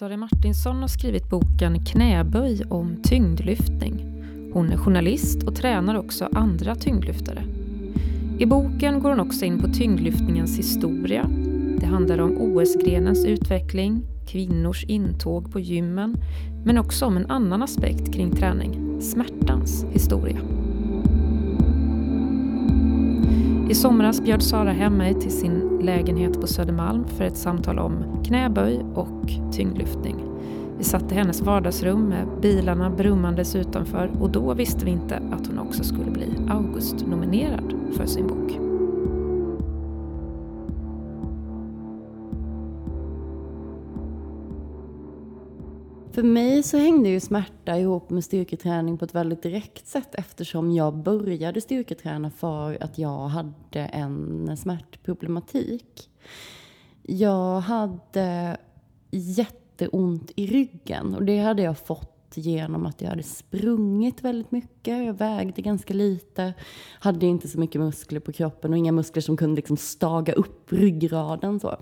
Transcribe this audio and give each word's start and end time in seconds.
Sara 0.00 0.14
e. 0.14 0.16
Martinsson 0.16 0.76
har 0.76 0.88
skrivit 0.88 1.30
boken 1.30 1.84
Knäböj 1.84 2.64
om 2.68 2.96
tyngdlyftning. 3.02 4.24
Hon 4.52 4.70
är 4.70 4.76
journalist 4.76 5.42
och 5.42 5.54
tränar 5.54 5.94
också 5.94 6.28
andra 6.32 6.74
tyngdlyftare. 6.74 7.44
I 8.38 8.46
boken 8.46 9.00
går 9.00 9.10
hon 9.10 9.20
också 9.20 9.44
in 9.44 9.58
på 9.58 9.68
tyngdlyftningens 9.68 10.58
historia. 10.58 11.26
Det 11.80 11.86
handlar 11.86 12.18
om 12.18 12.36
OS-grenens 12.38 13.24
utveckling, 13.24 14.02
kvinnors 14.28 14.84
intåg 14.84 15.52
på 15.52 15.60
gymmen, 15.60 16.16
men 16.64 16.78
också 16.78 17.06
om 17.06 17.16
en 17.16 17.30
annan 17.30 17.62
aspekt 17.62 18.14
kring 18.14 18.36
träning, 18.36 19.02
smärtans 19.02 19.84
historia. 19.92 20.40
I 23.70 23.74
somras 23.74 24.20
bjöd 24.20 24.42
Sara 24.42 24.72
hem 24.72 24.96
mig 24.96 25.14
till 25.14 25.30
sin 25.30 25.78
lägenhet 25.82 26.40
på 26.40 26.46
Södermalm 26.46 27.04
för 27.04 27.24
ett 27.24 27.36
samtal 27.36 27.78
om 27.78 28.22
knäböj 28.24 28.80
och 28.94 29.52
tyngdlyftning. 29.52 30.16
Vi 30.78 30.84
satt 30.84 31.12
i 31.12 31.14
hennes 31.14 31.40
vardagsrum 31.40 32.08
med 32.08 32.26
bilarna 32.42 32.90
brummandes 32.90 33.56
utanför 33.56 34.10
och 34.20 34.30
då 34.30 34.54
visste 34.54 34.84
vi 34.84 34.90
inte 34.90 35.16
att 35.16 35.46
hon 35.46 35.58
också 35.58 35.84
skulle 35.84 36.10
bli 36.10 36.26
August-nominerad 36.48 37.74
för 37.96 38.06
sin 38.06 38.26
bok. 38.26 38.69
För 46.20 46.26
mig 46.26 46.62
så 46.62 46.78
hängde 46.78 47.08
ju 47.08 47.20
smärta 47.20 47.78
ihop 47.78 48.10
med 48.10 48.24
styrketräning 48.24 48.98
på 48.98 49.04
ett 49.04 49.14
väldigt 49.14 49.42
direkt 49.42 49.86
sätt 49.86 50.14
eftersom 50.14 50.72
jag 50.72 50.96
började 50.96 51.60
styrketräna 51.60 52.30
för 52.30 52.82
att 52.82 52.98
jag 52.98 53.28
hade 53.28 53.80
en 53.80 54.56
smärtproblematik. 54.56 56.10
Jag 57.02 57.60
hade 57.60 58.56
jätteont 59.10 60.30
i 60.36 60.46
ryggen 60.46 61.14
och 61.14 61.24
det 61.24 61.38
hade 61.38 61.62
jag 61.62 61.78
fått 61.78 62.32
genom 62.34 62.86
att 62.86 63.00
jag 63.00 63.08
hade 63.08 63.22
sprungit 63.22 64.24
väldigt 64.24 64.52
mycket. 64.52 65.06
Jag 65.06 65.14
vägde 65.14 65.62
ganska 65.62 65.94
lite, 65.94 66.54
hade 66.98 67.26
inte 67.26 67.48
så 67.48 67.60
mycket 67.60 67.80
muskler 67.80 68.20
på 68.20 68.32
kroppen 68.32 68.70
och 68.70 68.78
inga 68.78 68.92
muskler 68.92 69.22
som 69.22 69.36
kunde 69.36 69.56
liksom 69.56 69.76
staga 69.76 70.32
upp 70.32 70.72
ryggraden. 70.72 71.60
Så. 71.60 71.76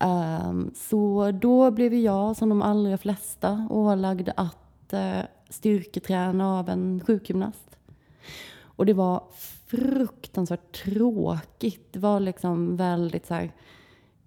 Um, 0.00 0.70
så 0.74 1.30
då 1.32 1.70
blev 1.70 1.94
jag, 1.94 2.36
som 2.36 2.48
de 2.48 2.62
allra 2.62 2.98
flesta, 2.98 3.68
ålagd 3.70 4.28
att 4.36 4.92
uh, 4.92 5.20
styrketräna 5.48 6.58
av 6.58 6.68
en 6.68 7.00
sjukgymnast. 7.06 7.76
Och 8.62 8.86
det 8.86 8.94
var 8.94 9.22
fruktansvärt 9.66 10.84
tråkigt. 10.84 11.92
Det 11.92 11.98
var 11.98 12.20
liksom 12.20 12.76
väldigt 12.76 13.26
så 13.26 13.34
här, 13.34 13.52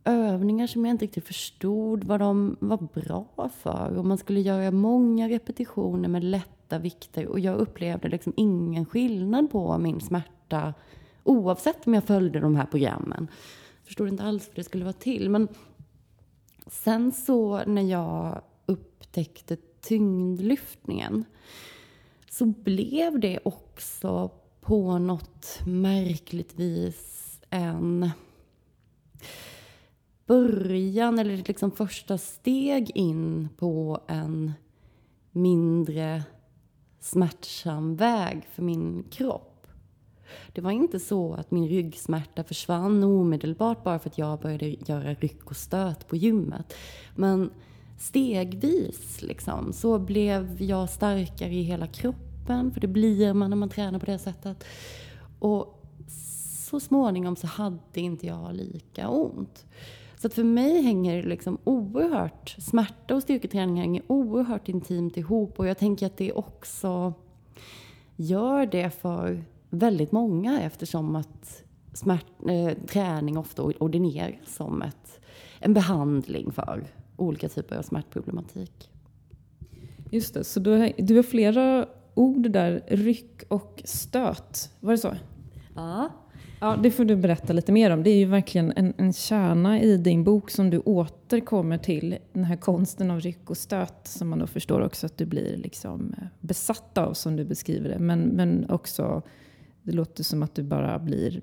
övningar 0.04 0.68
som 0.68 0.86
jag 0.86 0.94
inte 0.94 1.06
riktigt 1.06 1.28
förstod 1.28 2.04
vad 2.04 2.20
de 2.20 2.58
var 2.60 2.88
bra 2.94 3.50
för. 3.50 3.98
Och 3.98 4.06
man 4.06 4.18
skulle 4.18 4.40
göra 4.42 4.72
många 4.72 5.30
repetitioner 5.30 6.10
med 6.10 6.24
lätta 6.24 6.80
vikter 6.80 7.28
och 7.28 7.40
jag 7.40 7.58
upplevde 7.58 8.10
liksom 8.10 8.34
ingen 8.38 8.86
skillnad 8.86 9.52
på 9.52 9.78
min 9.78 10.02
smärta 10.02 10.74
oavsett 11.24 11.88
om 11.88 11.94
jag 11.94 12.04
följde 12.04 12.40
de 12.40 12.56
här 12.56 12.66
programmen 12.66 13.28
förstod 13.92 14.08
inte 14.08 14.24
alls 14.24 14.48
vad 14.48 14.56
det 14.56 14.64
skulle 14.64 14.84
vara 14.84 14.94
till. 14.94 15.30
Men 15.30 15.48
sen 16.68 17.12
så 17.12 17.64
när 17.66 17.82
jag 17.82 18.42
upptäckte 18.66 19.58
tyngdlyftningen 19.82 21.26
så 22.30 22.46
blev 22.46 23.20
det 23.20 23.40
också 23.44 24.32
på 24.62 24.98
något 24.98 25.60
märkligt 25.66 26.54
vis 26.54 27.42
en 27.50 28.10
början 30.26 31.20
eller 31.20 31.38
liksom 31.38 31.72
första 31.72 32.18
steg 32.18 32.92
in 32.96 33.50
på 33.58 34.02
en 34.08 34.54
mindre 35.32 36.24
smärtsam 37.00 37.96
väg 37.96 38.46
för 38.54 38.62
min 38.64 39.04
kropp. 39.12 39.61
Det 40.54 40.62
var 40.62 40.72
inte 40.72 41.00
så 41.00 41.34
att 41.34 41.52
min 41.52 41.68
ryggsmärta 41.68 42.44
försvann 42.44 43.04
omedelbart 43.04 43.84
bara 43.84 44.00
för 44.00 44.10
att 44.10 44.18
jag 44.18 44.40
började 44.40 44.66
göra 44.66 45.14
ryck 45.14 45.52
och 45.52 45.56
stöt 45.56 46.08
på 46.08 46.16
gymmet. 46.16 46.74
Men 47.16 47.50
stegvis 48.00 49.22
liksom, 49.22 49.74
så 49.74 50.00
blev 50.00 50.62
jag 50.62 50.90
starkare 50.90 51.54
i 51.54 51.62
hela 51.62 51.88
kroppen, 51.88 52.72
för 52.72 52.82
det 52.82 52.88
blir 52.88 53.34
man 53.34 53.50
när 53.50 53.58
man 53.58 53.70
tränar 53.70 54.00
på 54.00 54.06
det 54.06 54.20
sättet. 54.20 54.64
Och 55.40 55.86
så 56.70 56.80
småningom 56.80 57.36
så 57.36 57.48
hade 57.48 57.80
inte 57.94 58.28
jag 58.28 58.56
lika 58.56 59.10
ont. 59.10 59.66
Så 60.22 60.28
att 60.28 60.34
för 60.34 60.44
mig 60.44 60.82
hänger 60.82 61.16
det 61.16 61.30
liksom 61.30 61.58
oerhört, 61.64 62.56
smärta 62.60 63.16
och 63.16 63.22
styrketräning 63.22 63.78
hänger 63.78 64.04
oerhört 64.08 64.70
intimt 64.70 65.18
ihop 65.18 65.60
och 65.60 65.68
jag 65.68 65.78
tänker 65.78 66.06
att 66.06 66.18
det 66.18 66.32
också 66.32 67.14
gör 68.16 68.66
det 68.66 68.90
för 68.90 69.44
väldigt 69.72 70.12
många 70.12 70.62
eftersom 70.62 71.16
att 71.16 71.64
smärt, 71.94 72.26
eh, 72.50 72.78
träning 72.88 73.38
ofta 73.38 73.64
ordineras 73.64 74.56
som 74.56 74.82
ett, 74.82 75.20
en 75.60 75.74
behandling 75.74 76.52
för 76.52 76.84
olika 77.16 77.50
typer 77.50 77.76
av 77.78 77.82
smärtproblematik. 77.82 78.92
Just 80.12 80.34
det, 80.34 80.44
så 80.44 80.60
du 80.60 80.72
har, 80.72 80.92
du 80.98 81.16
har 81.16 81.24
flera 81.24 81.88
ord 82.14 82.52
där, 82.52 82.84
ryck 82.88 83.44
och 83.48 83.82
stöt. 83.86 84.72
Var 84.80 84.92
det 84.92 84.98
så? 84.98 85.16
Ja. 85.76 86.10
Ja, 86.64 86.80
det 86.84 86.92
får 86.92 87.06
du 87.06 87.16
berätta 87.16 87.54
lite 87.54 87.72
mer 87.72 87.92
om. 87.92 88.04
Det 88.04 88.10
är 88.10 88.18
ju 88.18 88.26
verkligen 88.26 88.74
en, 88.76 88.94
en 88.98 89.14
kärna 89.14 89.82
i 89.82 89.98
din 89.98 90.24
bok 90.24 90.50
som 90.50 90.70
du 90.70 90.80
återkommer 90.80 91.78
till. 91.78 92.18
Den 92.34 92.44
här 92.44 92.56
konsten 92.56 93.12
av 93.12 93.20
ryck 93.20 93.50
och 93.50 93.58
stöt 93.58 94.08
som 94.08 94.30
man 94.30 94.40
då 94.40 94.48
förstår 94.48 94.82
också 94.82 95.06
att 95.06 95.18
du 95.18 95.26
blir 95.26 95.58
liksom 95.58 96.16
eh, 96.18 96.28
besatt 96.40 96.98
av 96.98 97.14
som 97.14 97.36
du 97.36 97.46
beskriver 97.46 97.90
det. 97.90 98.00
Men, 98.00 98.20
men 98.20 98.70
också 98.70 99.22
det 99.84 99.92
låter 99.92 100.24
som 100.24 100.44
att 100.44 100.56
du 100.56 100.64
bara 100.64 101.00
blir 101.00 101.42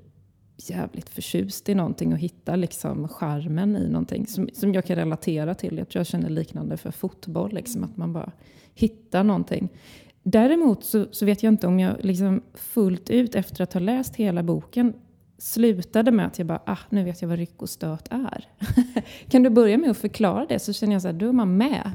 jävligt 0.56 1.08
förtjust 1.08 1.68
i 1.68 1.74
någonting 1.74 2.12
och 2.12 2.18
hittar 2.18 2.56
liksom 2.56 3.08
charmen 3.08 3.76
i 3.76 3.88
någonting 3.88 4.26
som, 4.26 4.48
som 4.52 4.74
jag 4.74 4.84
kan 4.84 4.96
relatera 4.96 5.54
till. 5.54 5.78
Jag 5.78 5.88
tror 5.88 6.00
jag 6.00 6.06
känner 6.06 6.30
liknande 6.30 6.76
för 6.76 6.90
fotboll, 6.90 7.52
liksom, 7.52 7.84
att 7.84 7.96
man 7.96 8.12
bara 8.12 8.32
hittar 8.74 9.24
någonting. 9.24 9.68
Däremot 10.22 10.84
så, 10.84 11.06
så 11.10 11.26
vet 11.26 11.42
jag 11.42 11.52
inte 11.52 11.66
om 11.66 11.80
jag 11.80 11.96
liksom 12.04 12.42
fullt 12.54 13.10
ut 13.10 13.34
efter 13.34 13.62
att 13.62 13.72
ha 13.72 13.80
läst 13.80 14.16
hela 14.16 14.42
boken 14.42 14.94
slutade 15.38 16.10
med 16.10 16.26
att 16.26 16.38
jag 16.38 16.46
bara, 16.46 16.62
ah, 16.66 16.78
nu 16.90 17.04
vet 17.04 17.22
jag 17.22 17.28
vad 17.28 17.38
ryck 17.38 17.62
och 17.62 17.70
stöt 17.70 18.08
är. 18.10 18.44
kan 19.28 19.42
du 19.42 19.50
börja 19.50 19.78
med 19.78 19.90
att 19.90 19.98
förklara 19.98 20.46
det 20.46 20.58
så 20.58 20.72
känner 20.72 20.92
jag 20.92 21.02
så 21.02 21.08
här, 21.08 21.14
då 21.14 21.28
är 21.28 21.32
man 21.32 21.56
med. 21.56 21.90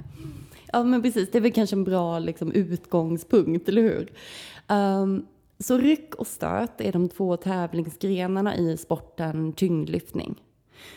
Ja 0.72 0.84
men 0.84 1.02
precis, 1.02 1.32
det 1.32 1.38
är 1.38 1.42
väl 1.42 1.52
kanske 1.52 1.76
en 1.76 1.84
bra 1.84 2.20
liksom, 2.20 2.52
utgångspunkt, 2.52 3.70
eller 3.70 3.82
hur? 3.82 4.12
Um, 4.76 5.26
så 5.64 5.78
ryck 5.78 6.16
och 6.16 6.28
stöt 6.28 6.82
är 6.82 6.92
de 6.92 7.10
två 7.10 7.38
tävlingsgrenarna 7.38 8.58
i 8.58 8.78
sporten 8.78 9.54
tyngdlyftning. 9.54 10.44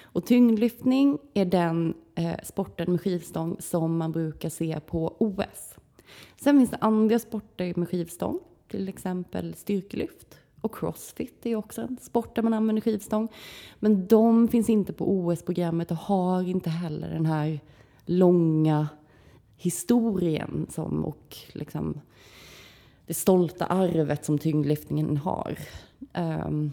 Och 0.02 0.26
tyngdlyftning 0.26 1.18
är 1.34 1.44
den 1.44 1.94
eh, 2.14 2.36
sporten 2.42 2.90
med 2.90 3.00
skivstång 3.00 3.56
som 3.58 3.96
man 3.96 4.12
brukar 4.12 4.48
se 4.48 4.80
på 4.80 5.16
OS. 5.18 5.74
Sen 6.40 6.58
finns 6.58 6.70
det 6.70 6.78
andra 6.80 7.18
sporter 7.18 7.72
med 7.76 7.88
skivstång, 7.88 8.40
till 8.68 8.88
exempel 8.88 9.54
styrkelyft. 9.54 10.40
Och 10.60 10.74
crossfit 10.74 11.46
är 11.46 11.56
också 11.56 11.82
en 11.82 11.98
sport 12.00 12.34
där 12.34 12.42
man 12.42 12.54
använder 12.54 12.80
skivstång. 12.80 13.28
Men 13.78 14.06
de 14.06 14.48
finns 14.48 14.70
inte 14.70 14.92
på 14.92 15.10
OS-programmet 15.10 15.90
och 15.90 15.96
har 15.96 16.48
inte 16.48 16.70
heller 16.70 17.10
den 17.10 17.26
här 17.26 17.60
långa 18.06 18.88
historien 19.56 20.66
som 20.70 21.04
och 21.04 21.36
liksom 21.52 22.00
det 23.06 23.14
stolta 23.14 23.66
arvet 23.66 24.24
som 24.24 24.38
tyngdlyftningen 24.38 25.16
har. 25.16 25.58
Um, 26.14 26.72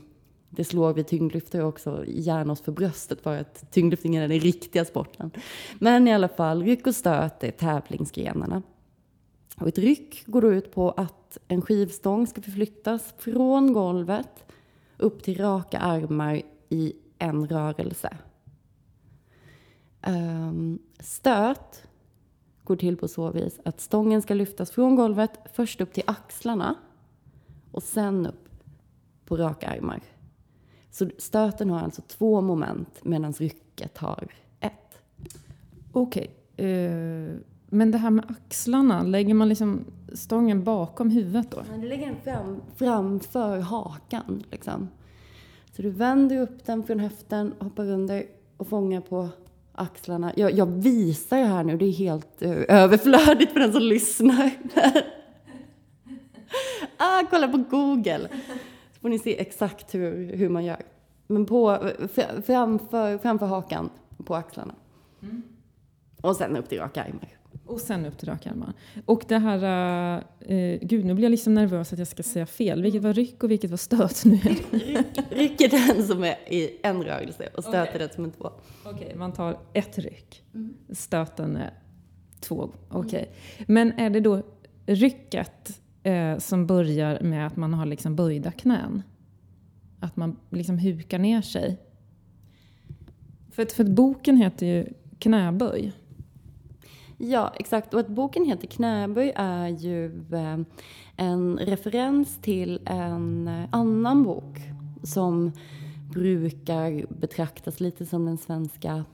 det 0.50 0.64
slår 0.64 0.94
vi 0.94 1.04
tyngdlyftare 1.04 1.64
också 1.64 2.04
gärna 2.08 2.54
oss 2.54 2.62
för 2.62 2.72
bröstet 2.72 3.22
för 3.22 3.38
att 3.38 3.72
tyngdlyftningen 3.72 4.24
är 4.24 4.28
den 4.28 4.40
riktiga 4.40 4.86
sporten. 4.86 5.32
Men 5.80 6.08
i 6.08 6.14
alla 6.14 6.28
fall, 6.28 6.64
ryck 6.64 6.88
och 6.88 6.96
stöt 6.96 7.44
är 7.44 7.52
tävlingsgrenarna. 7.52 8.62
Och 9.58 9.68
ett 9.68 9.78
ryck 9.78 10.24
går 10.26 10.42
då 10.42 10.54
ut 10.54 10.74
på 10.74 10.92
att 10.92 11.38
en 11.48 11.62
skivstång 11.62 12.28
ska 12.28 12.42
förflyttas 12.42 13.14
från 13.18 13.74
golvet 13.74 14.46
upp 14.98 15.24
till 15.24 15.38
raka 15.38 15.80
armar 15.80 16.42
i 16.70 16.94
en 17.20 17.48
rörelse. 17.48 18.18
Um, 20.08 20.80
stöt 21.00 21.84
går 22.64 22.76
till 22.76 22.98
på 22.98 23.08
så 23.08 23.32
vis 23.32 23.60
att 23.66 23.82
stången 23.82 24.22
ska 24.22 24.34
lyftas 24.34 24.72
från 24.72 24.96
golvet, 24.96 25.32
först 25.54 25.82
upp 25.82 25.94
till 25.94 26.04
axlarna 26.08 26.76
och 27.72 27.84
sen 27.84 28.26
upp 28.26 28.50
på 29.26 29.38
raka 29.38 29.68
armar. 29.68 30.02
Så 30.92 31.10
stöten 31.18 31.70
har 31.70 31.80
alltså 31.80 32.02
två 32.02 32.42
moment 32.42 33.00
medan 33.04 33.34
rycket 33.34 33.98
har 33.98 34.28
ett. 34.60 35.02
Okej. 35.92 36.36
Okay. 36.54 36.68
Uh, 36.68 37.30
eh, 37.30 37.36
men 37.74 37.92
det 37.92 37.98
här 37.98 38.10
med 38.10 38.26
axlarna, 38.30 39.04
lägger 39.04 39.34
man 39.34 39.50
liksom 39.50 39.86
stången 40.14 40.64
bakom 40.64 41.10
huvudet 41.10 41.52
då? 41.52 41.64
du 41.76 41.88
lägger 41.88 42.08
den 42.08 42.22
fram, 42.24 42.62
framför 42.76 43.60
hakan. 43.60 44.44
Liksom. 44.52 44.90
Så 45.76 45.82
du 45.82 45.90
vänder 45.90 46.42
upp 46.42 46.66
den 46.66 46.84
från 46.84 47.00
höften, 47.00 47.54
hoppar 47.60 47.90
under 47.90 48.24
och 48.58 48.68
fångar 48.68 49.02
på 49.02 49.30
axlarna. 49.76 50.34
Jag, 50.36 50.52
jag 50.52 50.66
visar 50.66 51.38
ju 51.38 51.44
här 51.44 51.64
nu, 51.64 51.78
det 51.78 51.86
är 51.86 51.92
helt 51.92 52.42
uh, 52.42 52.64
överflödigt 52.68 53.54
för 53.54 53.60
den 53.60 53.74
som 53.74 53.82
lyssnar. 53.82 54.52
ah, 56.98 57.24
kolla 57.30 57.48
på 57.48 57.58
Google! 57.58 58.28
Så 58.94 59.00
får 59.02 59.10
ni 59.10 59.20
se 59.20 59.42
exakt 59.42 59.96
hur, 59.96 60.36
hur 60.36 60.50
man 60.50 60.66
gör. 60.66 60.82
Men 61.28 61.46
på, 61.46 61.90
framför, 62.46 63.18
framför 63.18 63.46
hakan, 63.46 63.90
på 64.26 64.36
axlarna. 64.36 64.76
Mm. 65.22 65.44
Och 66.22 66.36
sen 66.36 66.58
upp 66.58 66.70
till 66.70 66.80
raka 66.80 67.04
armar. 67.04 67.43
Och 67.66 67.82
sen 67.82 68.06
upp 68.06 68.18
till 68.18 68.30
raka 68.30 68.52
armar. 68.52 68.74
Och 69.06 69.24
det 69.28 69.38
här, 69.38 70.24
uh, 70.52 70.78
gud 70.82 71.06
nu 71.06 71.14
blir 71.14 71.24
jag 71.24 71.32
liksom 71.32 71.54
nervös 71.54 71.94
att 71.94 72.00
jag 72.00 72.08
ska 72.08 72.24
säga 72.24 72.46
fel. 72.46 72.82
Vilket 72.82 73.02
var 73.02 73.14
ryck 73.14 73.44
och 73.44 73.52
vilket 73.52 73.70
var 73.70 73.78
stöt 73.78 74.26
nu? 74.26 74.36
ryck, 74.36 75.18
ryck 75.30 75.62
är 75.62 75.70
den 75.70 76.08
som 76.08 76.24
är 76.24 76.54
i 76.54 76.80
en 76.84 77.04
rörelse 77.04 77.50
och 77.58 77.64
stöt 77.64 77.90
okay. 77.90 77.96
är 77.96 78.00
den 78.00 78.10
som 78.10 78.26
är 78.26 78.30
två. 78.30 78.52
Okej, 78.84 79.06
okay, 79.06 79.16
man 79.16 79.34
tar 79.34 79.60
ett 79.74 79.98
ryck. 79.98 80.44
Mm. 80.54 80.74
Stöten 80.90 81.56
är 81.56 81.74
två. 82.40 82.70
Okej. 82.90 83.08
Okay. 83.08 83.26
Mm. 83.58 83.66
Men 83.68 84.00
är 84.00 84.10
det 84.10 84.20
då 84.20 84.42
rycket 84.86 85.82
uh, 86.08 86.38
som 86.38 86.68
börjar 86.68 87.20
med 87.22 87.48
att 87.48 87.56
man 87.56 87.74
har 87.74 87.86
liksom 87.86 88.16
böjda 88.16 88.52
knän? 88.52 89.04
Att 90.00 90.16
man 90.16 90.40
liksom 90.50 90.78
hukar 90.78 91.20
ner 91.20 91.42
sig? 91.42 91.78
För, 93.52 93.66
för 93.66 93.84
boken 93.84 94.38
heter 94.38 94.66
ju 94.66 94.88
Knäböj. 95.20 95.92
Ja, 97.18 97.54
exakt. 97.56 97.94
Och 97.94 98.00
att 98.00 98.08
boken 98.08 98.46
heter 98.46 98.68
Knäböj 98.68 99.34
är 99.36 99.68
ju 99.68 100.06
eh, 100.34 100.60
en 101.16 101.58
referens 101.58 102.38
till 102.42 102.80
en 102.86 103.48
eh, 103.48 103.66
annan 103.72 104.24
bok 104.24 104.60
som 105.04 105.52
brukar 106.14 107.06
betraktas 107.20 107.80
lite 107.80 108.06
som 108.06 108.26
den 108.26 108.38
svenska 108.38 109.06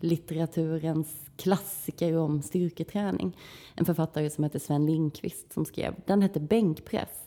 litteraturens 0.00 1.30
klassiker 1.36 2.16
om 2.16 2.42
styrketräning. 2.42 3.36
En 3.74 3.84
författare 3.84 4.30
som 4.30 4.44
heter 4.44 4.58
Sven 4.58 4.86
Lindqvist 4.86 5.52
som 5.52 5.64
skrev. 5.64 5.94
Den 6.06 6.22
hette 6.22 6.40
Bänkpress. 6.40 7.26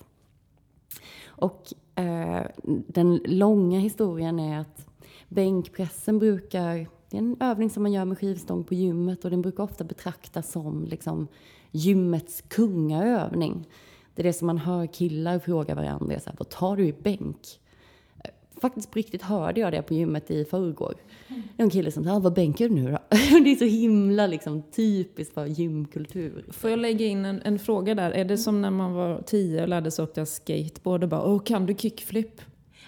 Och 1.27 1.73
eh, 1.95 2.41
den 2.88 3.21
långa 3.25 3.79
historien 3.79 4.39
är 4.39 4.59
att 4.59 4.88
bänkpressen 5.27 6.19
brukar 6.19 6.88
det 7.09 7.17
är 7.17 7.21
en 7.21 7.38
övning 7.39 7.69
som 7.69 7.83
man 7.83 7.91
gör 7.91 8.06
med 8.06 8.19
skivstång 8.19 8.63
på 8.63 8.73
gymmet 8.73 9.25
och 9.25 9.31
den 9.31 9.41
brukar 9.41 9.63
ofta 9.63 9.83
betraktas 9.83 10.51
som 10.51 10.85
liksom 10.85 11.27
gymmets 11.71 12.44
kungaövning. 12.47 13.67
Det 14.15 14.21
är 14.21 14.23
det 14.23 14.33
som 14.33 14.45
man 14.45 14.57
hör 14.57 14.88
killar 14.88 15.39
fråga 15.39 15.75
varandra, 15.75 16.19
så 16.19 16.29
här, 16.29 16.35
vad 16.39 16.50
tar 16.50 16.77
du 16.77 16.85
i 16.85 16.94
bänk? 16.94 17.59
Eh, 18.23 18.31
faktiskt 18.61 18.91
på 18.91 19.00
riktigt 19.00 19.21
hörde 19.21 19.61
jag 19.61 19.71
det 19.71 19.81
på 19.81 19.94
gymmet 19.94 20.31
i 20.31 20.45
förrgår. 20.45 20.95
Det 21.27 21.61
är 21.61 21.63
en 21.63 21.69
kille 21.69 21.91
som 21.91 22.03
sa, 22.03 22.11
ah, 22.11 22.19
vad 22.19 22.33
bänkar 22.33 22.69
du 22.69 22.75
nu 22.75 22.91
då? 22.91 22.97
Det 23.44 23.51
är 23.51 23.56
så 23.56 23.65
himla 23.65 24.27
liksom, 24.27 24.61
typiskt 24.61 25.33
för 25.33 25.45
gymkultur. 25.45 26.45
Får 26.51 26.69
jag 26.69 26.79
lägga 26.79 27.06
in 27.06 27.25
en, 27.25 27.41
en, 27.41 27.59
fråga 27.59 27.95
där? 27.95 28.11
Är 28.11 28.25
det 28.25 28.38
som 28.38 28.61
när 28.61 28.71
man 28.71 28.94
var 28.94 29.21
tio 29.21 29.61
och 29.61 29.67
lärde 29.67 29.91
sig 29.91 30.03
åka 30.03 30.25
skateboard 30.25 31.03
och 31.03 31.09
bara, 31.09 31.33
oh, 31.33 31.44
kan 31.44 31.65
du 31.65 31.73
kickflip? 31.73 32.41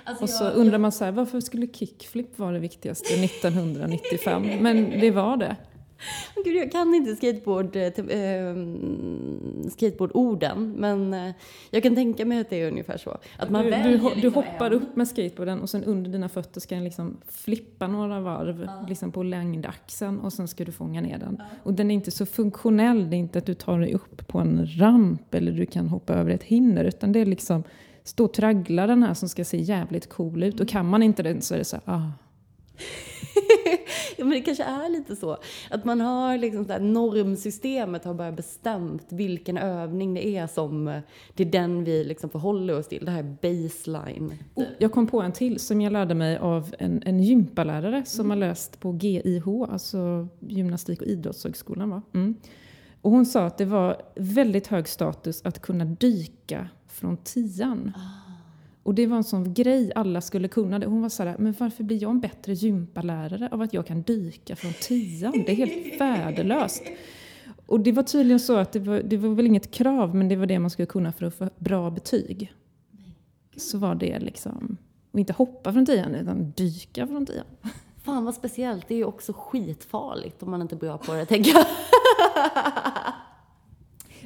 Alltså 0.03 0.23
och 0.23 0.29
så 0.29 0.43
jag, 0.43 0.55
undrar 0.55 0.77
man 0.77 0.91
så 0.91 1.05
här, 1.05 1.11
varför 1.11 1.39
skulle 1.39 1.67
kickflip 1.67 2.39
vara 2.39 2.51
det 2.51 2.59
viktigaste 2.59 3.13
1995? 3.13 4.43
Men 4.61 4.89
det 4.99 5.11
var 5.11 5.37
det. 5.37 5.55
Gud, 6.45 6.55
jag 6.55 6.71
kan 6.71 6.95
inte 6.95 7.15
skateboard, 7.15 7.75
äh, 7.75 7.91
skateboardorden, 9.69 10.71
men 10.77 11.13
äh, 11.13 11.33
jag 11.69 11.83
kan 11.83 11.95
tänka 11.95 12.25
mig 12.25 12.39
att 12.39 12.49
det 12.49 12.61
är 12.61 12.71
ungefär 12.71 12.97
så. 12.97 13.17
Att 13.37 13.49
man 13.49 13.65
du, 13.65 13.71
du, 13.71 13.91
liksom 13.91 14.21
du 14.21 14.29
hoppar 14.29 14.65
en. 14.65 14.73
upp 14.73 14.95
med 14.95 15.07
skateboarden 15.07 15.61
och 15.61 15.69
sen 15.69 15.83
under 15.83 16.11
dina 16.11 16.29
fötter 16.29 16.61
ska 16.61 16.75
den 16.75 16.83
liksom 16.83 17.17
flippa 17.27 17.87
några 17.87 18.19
varv 18.19 18.63
ja. 18.65 18.85
liksom 18.89 19.11
på 19.11 19.23
längdaxeln 19.23 20.19
och 20.19 20.33
sen 20.33 20.47
ska 20.47 20.65
du 20.65 20.71
fånga 20.71 21.01
ner 21.01 21.17
den. 21.17 21.35
Ja. 21.39 21.45
Och 21.63 21.73
den 21.73 21.91
är 21.91 21.95
inte 21.95 22.11
så 22.11 22.25
funktionell, 22.25 23.09
det 23.09 23.15
är 23.15 23.19
inte 23.19 23.39
att 23.39 23.45
du 23.45 23.53
tar 23.53 23.79
dig 23.79 23.93
upp 23.93 24.27
på 24.27 24.39
en 24.39 24.67
ramp 24.77 25.33
eller 25.33 25.51
du 25.51 25.65
kan 25.65 25.87
hoppa 25.87 26.13
över 26.13 26.31
ett 26.31 26.43
hinder, 26.43 26.83
utan 26.83 27.11
det 27.11 27.19
är 27.19 27.25
liksom 27.25 27.63
stå 28.03 28.25
och 28.25 28.33
traggla 28.33 28.87
den 28.87 29.03
här 29.03 29.13
som 29.13 29.29
ska 29.29 29.45
se 29.45 29.57
jävligt 29.57 30.09
cool 30.09 30.43
ut. 30.43 30.59
Och 30.59 30.67
kan 30.67 30.89
man 30.89 31.03
inte 31.03 31.23
den 31.23 31.41
så 31.41 31.53
är 31.53 31.57
det 31.57 31.65
så 31.65 31.75
här, 31.75 31.95
ah. 31.95 32.11
ja, 34.17 34.25
men 34.25 34.29
det 34.29 34.41
kanske 34.41 34.63
är 34.63 34.89
lite 34.89 35.15
så. 35.15 35.37
Att 35.69 35.85
man 35.85 36.01
har 36.01 36.37
liksom 36.37 36.65
så 36.65 36.71
här, 36.71 36.79
normsystemet 36.79 38.05
har 38.05 38.13
bara 38.13 38.31
bestämt 38.31 39.07
vilken 39.09 39.57
övning 39.57 40.13
det 40.13 40.27
är 40.27 40.47
som 40.47 41.01
det 41.35 41.43
är 41.43 41.51
den 41.51 41.83
vi 41.83 42.03
liksom 42.03 42.29
förhåller 42.29 42.79
oss 42.79 42.87
till. 42.87 43.05
Det 43.05 43.11
här 43.11 43.23
baseline. 43.41 44.33
Oh, 44.55 44.65
jag 44.79 44.91
kom 44.91 45.07
på 45.07 45.21
en 45.21 45.31
till 45.31 45.59
som 45.59 45.81
jag 45.81 45.93
lärde 45.93 46.15
mig 46.15 46.37
av 46.37 46.75
en, 46.79 47.03
en 47.05 47.19
gympalärare 47.19 48.05
som 48.05 48.25
mm. 48.25 48.29
har 48.29 48.47
läst 48.47 48.79
på 48.79 48.97
GIH, 49.01 49.47
alltså 49.69 50.27
Gymnastik 50.39 51.01
och 51.01 51.07
idrottshögskolan. 51.07 51.89
Va? 51.89 52.01
Mm. 52.13 52.35
Och 53.01 53.11
hon 53.11 53.25
sa 53.25 53.45
att 53.45 53.57
det 53.57 53.65
var 53.65 54.01
väldigt 54.15 54.67
hög 54.67 54.87
status 54.87 55.41
att 55.45 55.61
kunna 55.61 55.85
dyka 55.85 56.69
från 56.91 57.17
tian. 57.17 57.93
Ah. 57.95 58.21
Och 58.83 58.95
det 58.95 59.07
var 59.07 59.17
en 59.17 59.23
sån 59.23 59.53
grej 59.53 59.91
alla 59.95 60.21
skulle 60.21 60.47
kunna. 60.47 60.85
Hon 60.85 61.01
var 61.01 61.09
såhär, 61.09 61.35
men 61.39 61.55
varför 61.59 61.83
blir 61.83 62.01
jag 62.01 62.11
en 62.11 62.19
bättre 62.19 62.53
gympalärare 62.53 63.49
av 63.51 63.61
att 63.61 63.73
jag 63.73 63.87
kan 63.87 64.01
dyka 64.01 64.55
från 64.55 64.73
tian? 64.73 65.43
Det 65.45 65.51
är 65.51 65.55
helt 65.55 66.01
värdelöst. 66.01 66.83
Och 67.65 67.79
det 67.79 67.91
var 67.91 68.03
tydligen 68.03 68.39
så 68.39 68.57
att 68.57 68.71
det 68.71 68.79
var, 68.79 69.01
det 69.05 69.17
var 69.17 69.29
väl 69.29 69.45
inget 69.45 69.71
krav, 69.71 70.15
men 70.15 70.29
det 70.29 70.35
var 70.35 70.45
det 70.45 70.59
man 70.59 70.69
skulle 70.69 70.85
kunna 70.85 71.11
för 71.11 71.25
att 71.25 71.35
få 71.35 71.49
bra 71.57 71.89
betyg. 71.89 72.53
Så 73.55 73.77
var 73.77 73.95
det 73.95 74.19
liksom, 74.19 74.77
och 75.11 75.19
inte 75.19 75.33
hoppa 75.33 75.73
från 75.73 75.85
tian, 75.85 76.15
utan 76.15 76.51
dyka 76.51 77.07
från 77.07 77.25
tian. 77.25 77.45
Fan 78.03 78.25
vad 78.25 78.35
speciellt, 78.35 78.87
det 78.87 78.93
är 78.93 78.97
ju 78.97 79.05
också 79.05 79.33
skitfarligt 79.33 80.43
om 80.43 80.51
man 80.51 80.61
inte 80.61 80.75
är 80.75 80.79
bra 80.79 80.97
på 80.97 81.13
det, 81.13 81.25
tänker 81.25 81.51
jag. 81.51 81.65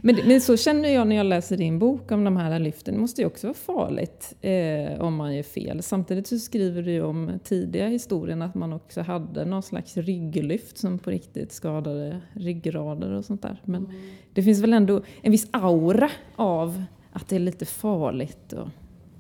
Men, 0.06 0.16
men 0.26 0.42
så 0.42 0.58
känner 0.58 0.90
jag 0.90 1.08
när 1.08 1.16
jag 1.16 1.26
läser 1.26 1.58
din 1.58 1.80
bok 1.80 2.12
om 2.12 2.24
de 2.24 2.38
här 2.38 2.60
lyften. 2.60 2.94
Det 2.94 3.00
måste 3.00 3.22
ju 3.22 3.28
också 3.28 3.48
vara 3.48 3.54
farligt 3.54 4.34
eh, 4.42 5.02
om 5.02 5.16
man 5.16 5.36
gör 5.36 5.44
fel. 5.44 5.84
Samtidigt 5.84 6.28
så 6.28 6.40
skriver 6.40 6.82
du 6.82 6.92
ju 6.92 7.04
om 7.04 7.40
tidiga 7.44 7.88
historien 7.88 8.42
att 8.42 8.56
man 8.56 8.74
också 8.74 9.02
hade 9.02 9.46
någon 9.46 9.64
slags 9.64 9.98
rygglyft 9.98 10.78
som 10.78 11.00
på 11.00 11.10
riktigt 11.10 11.52
skadade 11.52 12.22
ryggrader 12.34 13.12
och 13.12 13.26
sånt 13.26 13.42
där. 13.42 13.62
Men 13.64 13.86
mm. 13.86 13.96
det 14.34 14.44
finns 14.44 14.60
väl 14.60 14.74
ändå 14.74 15.02
en 15.22 15.32
viss 15.32 15.48
aura 15.52 16.10
av 16.36 16.84
att 17.12 17.28
det 17.28 17.36
är 17.36 17.40
lite 17.40 17.66
farligt 17.66 18.54
och 18.54 18.68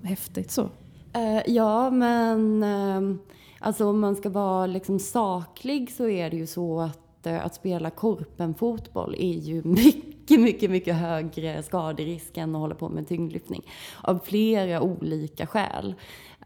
häftigt 0.03 0.51
så. 0.51 0.61
Uh, 0.61 1.41
ja, 1.47 1.89
men 1.89 2.63
uh, 2.63 3.15
alltså 3.59 3.85
om 3.85 3.99
man 3.99 4.15
ska 4.15 4.29
vara 4.29 4.65
liksom 4.65 4.99
saklig 4.99 5.91
så 5.91 6.09
är 6.09 6.29
det 6.29 6.37
ju 6.37 6.47
så 6.47 6.79
att 6.79 7.27
eh, 7.27 7.45
att 7.45 7.55
spela 7.55 7.89
korpenfotboll 7.89 9.15
är 9.19 9.33
ju 9.33 9.63
mycket 9.65 10.04
mycket, 10.25 10.39
mycket, 10.39 10.71
mycket 10.71 10.95
högre 10.95 11.63
skaderisk 11.63 12.37
än 12.37 12.55
att 12.55 12.61
hålla 12.61 12.75
på 12.75 12.89
med 12.89 13.07
tyngdlyftning. 13.07 13.71
Av 14.01 14.19
flera 14.23 14.81
olika 14.81 15.47
skäl. 15.47 15.95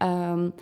Um, 0.00 0.52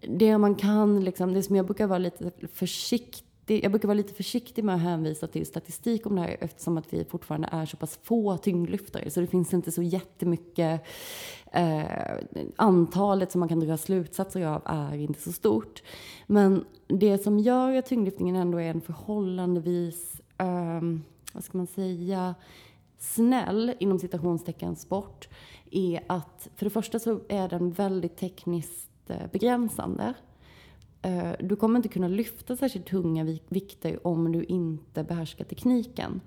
det 0.00 0.38
man 0.38 0.54
kan, 0.54 1.04
liksom, 1.04 1.34
det 1.34 1.42
som 1.42 1.56
jag 1.56 1.66
brukar 1.66 1.86
vara 1.86 1.98
lite 1.98 2.30
försiktig 2.52 3.24
jag 3.46 3.70
brukar 3.70 3.88
vara 3.88 3.96
lite 3.96 4.14
försiktig 4.14 4.64
med 4.64 4.74
att 4.74 4.80
hänvisa 4.80 5.26
till 5.26 5.46
statistik 5.46 6.06
om 6.06 6.16
det 6.16 6.22
här 6.22 6.36
eftersom 6.40 6.78
att 6.78 6.94
vi 6.94 7.04
fortfarande 7.04 7.48
är 7.52 7.66
så 7.66 7.76
pass 7.76 7.98
få 8.02 8.36
tyngdlyftare. 8.36 9.10
Så 9.10 9.20
det 9.20 9.26
finns 9.26 9.54
inte 9.54 9.72
så 9.72 9.82
jättemycket... 9.82 10.82
Eh, 11.52 11.84
antalet 12.56 13.32
som 13.32 13.38
man 13.38 13.48
kan 13.48 13.60
dra 13.60 13.76
slutsatser 13.76 14.46
av 14.46 14.62
är 14.64 14.96
inte 14.96 15.20
så 15.20 15.32
stort. 15.32 15.82
Men 16.26 16.64
det 16.86 17.18
som 17.18 17.38
gör 17.38 17.74
att 17.74 17.86
tyngdlyftningen 17.86 18.36
ändå 18.36 18.58
är 18.58 18.70
en 18.70 18.80
förhållandevis... 18.80 20.20
Eh, 20.38 20.80
vad 21.34 21.44
ska 21.44 21.58
man 21.58 21.66
säga, 21.66 22.34
snäll 22.98 23.74
inom 23.78 23.98
citationstecken 23.98 24.76
sport 24.76 25.28
är 25.70 26.00
att 26.06 26.48
för 26.56 26.64
det 26.64 26.70
första 26.70 26.98
så 26.98 27.20
är 27.28 27.48
den 27.48 27.72
väldigt 27.72 28.16
tekniskt 28.16 29.10
eh, 29.10 29.26
begränsande. 29.32 30.14
Eh, 31.02 31.32
du 31.40 31.56
kommer 31.56 31.76
inte 31.76 31.88
kunna 31.88 32.08
lyfta 32.08 32.56
särskilt 32.56 32.86
tunga 32.86 33.38
vikter 33.48 34.06
om 34.06 34.32
du 34.32 34.44
inte 34.44 35.04
behärskar 35.04 35.44
tekniken. 35.44 36.20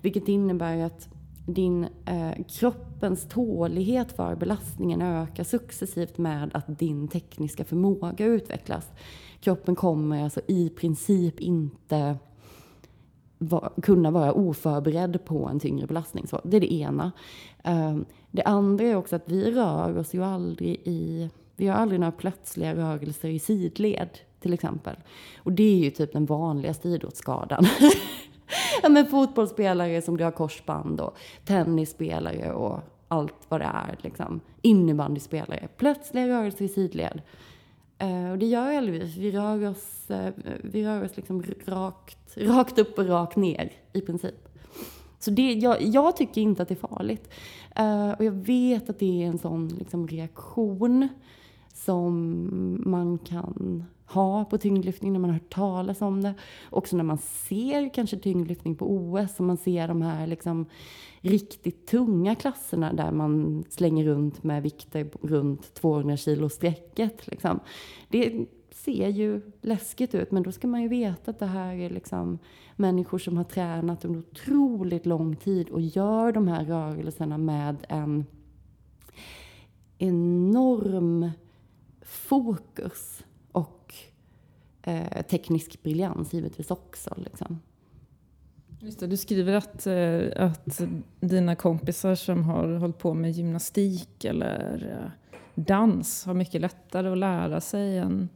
Vilket 0.00 0.28
innebär 0.28 0.84
att 0.84 1.08
din 1.46 1.86
eh, 2.06 2.44
kroppens 2.48 3.28
tålighet 3.28 4.12
för 4.12 4.34
belastningen 4.34 5.02
ökar 5.02 5.44
successivt 5.44 6.18
med 6.18 6.50
att 6.54 6.78
din 6.78 7.08
tekniska 7.08 7.64
förmåga 7.64 8.24
utvecklas. 8.24 8.90
Kroppen 9.40 9.74
kommer 9.74 10.24
alltså 10.24 10.40
i 10.46 10.68
princip 10.68 11.40
inte 11.40 12.16
va, 13.42 13.72
kunna 13.82 14.10
vara 14.10 14.32
oförberedd 14.32 15.24
på 15.24 15.48
en 15.48 15.60
tyngre 15.60 15.86
belastning. 15.86 16.26
Så 16.26 16.40
det 16.44 16.56
är 16.56 16.60
det 16.60 16.72
ena. 16.72 17.12
Ehm, 17.64 18.04
det 18.30 18.42
andra 18.42 18.84
är 18.84 18.96
också 18.96 19.16
att 19.16 19.28
vi 19.28 19.50
rör 19.50 19.98
oss 19.98 20.14
ju 20.14 20.24
aldrig 20.24 20.80
i... 20.84 21.30
Vi 21.56 21.68
har 21.68 21.76
aldrig 21.76 22.00
några 22.00 22.12
plötsliga 22.12 22.74
rörelser 22.74 23.28
i 23.28 23.38
sidled, 23.38 24.08
till 24.40 24.52
exempel. 24.52 24.96
Och 25.36 25.52
det 25.52 25.62
är 25.62 25.76
ju 25.76 25.90
typ 25.90 26.12
den 26.12 26.26
vanligaste 26.26 26.88
idrottsskadan. 26.88 27.64
ja, 28.82 28.88
men 28.88 29.06
fotbollsspelare 29.06 30.02
som 30.02 30.16
drar 30.16 30.30
korsband 30.30 31.00
och 31.00 31.16
tennisspelare 31.44 32.52
och 32.52 32.80
allt 33.08 33.34
vad 33.48 33.60
det 33.60 33.70
är. 33.74 33.96
Liksom. 34.00 34.40
Innebandyspelare. 34.62 35.68
Plötsliga 35.76 36.28
rörelser 36.28 36.64
i 36.64 36.68
sidled. 36.68 37.22
Eh, 38.02 38.30
och 38.30 38.38
det 38.38 38.46
gör 38.46 38.72
Elvis. 38.72 39.16
Vi 39.16 39.30
rör 39.30 39.70
oss, 39.70 40.10
eh, 40.10 40.32
vi 40.62 40.84
rör 40.84 41.04
oss 41.04 41.16
liksom 41.16 41.42
rakt, 41.64 42.36
rakt 42.36 42.78
upp 42.78 42.98
och 42.98 43.06
rakt 43.06 43.36
ner 43.36 43.72
i 43.92 44.00
princip. 44.00 44.48
Så 45.18 45.30
det, 45.30 45.52
jag, 45.52 45.82
jag 45.82 46.16
tycker 46.16 46.40
inte 46.40 46.62
att 46.62 46.68
det 46.68 46.74
är 46.74 46.88
farligt. 46.88 47.30
Uh, 47.80 48.10
och 48.10 48.24
jag 48.24 48.32
vet 48.32 48.90
att 48.90 48.98
det 48.98 49.22
är 49.22 49.26
en 49.26 49.38
sån 49.38 49.68
liksom, 49.68 50.08
reaktion 50.08 51.08
som 51.74 52.82
man 52.86 53.18
kan 53.18 53.84
ha 54.14 54.44
på 54.44 54.58
tyngdlyftning 54.58 55.12
när 55.12 55.20
man 55.20 55.30
har 55.30 55.38
hört 55.38 55.54
talas 55.54 56.02
om 56.02 56.22
det. 56.22 56.34
Också 56.70 56.96
när 56.96 57.04
man 57.04 57.18
ser 57.18 57.94
kanske 57.94 58.18
tyngdlyftning 58.18 58.76
på 58.76 58.92
OS 58.92 59.40
och 59.40 59.46
man 59.46 59.56
ser 59.56 59.88
de 59.88 60.02
här 60.02 60.26
liksom 60.26 60.66
riktigt 61.20 61.86
tunga 61.86 62.34
klasserna 62.34 62.92
där 62.92 63.12
man 63.12 63.64
slänger 63.68 64.04
runt 64.04 64.42
med 64.42 64.62
vikter 64.62 65.10
runt 65.22 65.74
200 65.74 66.16
kilo 66.16 66.48
strecket. 66.48 67.26
Liksom. 67.26 67.60
Det 68.08 68.46
ser 68.70 69.08
ju 69.08 69.40
läskigt 69.60 70.14
ut 70.14 70.30
men 70.30 70.42
då 70.42 70.52
ska 70.52 70.66
man 70.66 70.82
ju 70.82 70.88
veta 70.88 71.30
att 71.30 71.38
det 71.38 71.46
här 71.46 71.74
är 71.74 71.90
liksom 71.90 72.38
människor 72.76 73.18
som 73.18 73.36
har 73.36 73.44
tränat 73.44 74.04
under 74.04 74.20
otroligt 74.20 75.06
lång 75.06 75.36
tid 75.36 75.68
och 75.68 75.80
gör 75.80 76.32
de 76.32 76.48
här 76.48 76.64
rörelserna 76.64 77.38
med 77.38 77.76
en 77.88 78.26
enorm 79.98 81.30
fokus 82.02 83.24
eh, 84.82 85.22
teknisk 85.22 85.82
briljans 85.82 86.32
givetvis 86.32 86.70
också. 86.70 87.14
Liksom. 87.16 87.60
Just 88.80 89.00
det, 89.00 89.06
du 89.06 89.16
skriver 89.16 89.54
att, 89.54 89.86
eh, 89.86 90.22
att 90.36 90.80
dina 91.20 91.56
kompisar 91.56 92.14
som 92.14 92.44
har 92.44 92.68
hållit 92.68 92.98
på 92.98 93.14
med 93.14 93.30
gymnastik 93.30 94.24
eller 94.24 94.90
eh, 94.90 95.10
dans 95.54 96.24
har 96.24 96.34
mycket 96.34 96.60
lättare 96.60 97.08
att 97.08 97.18
lära 97.18 97.60
sig 97.60 97.98
än 97.98 98.28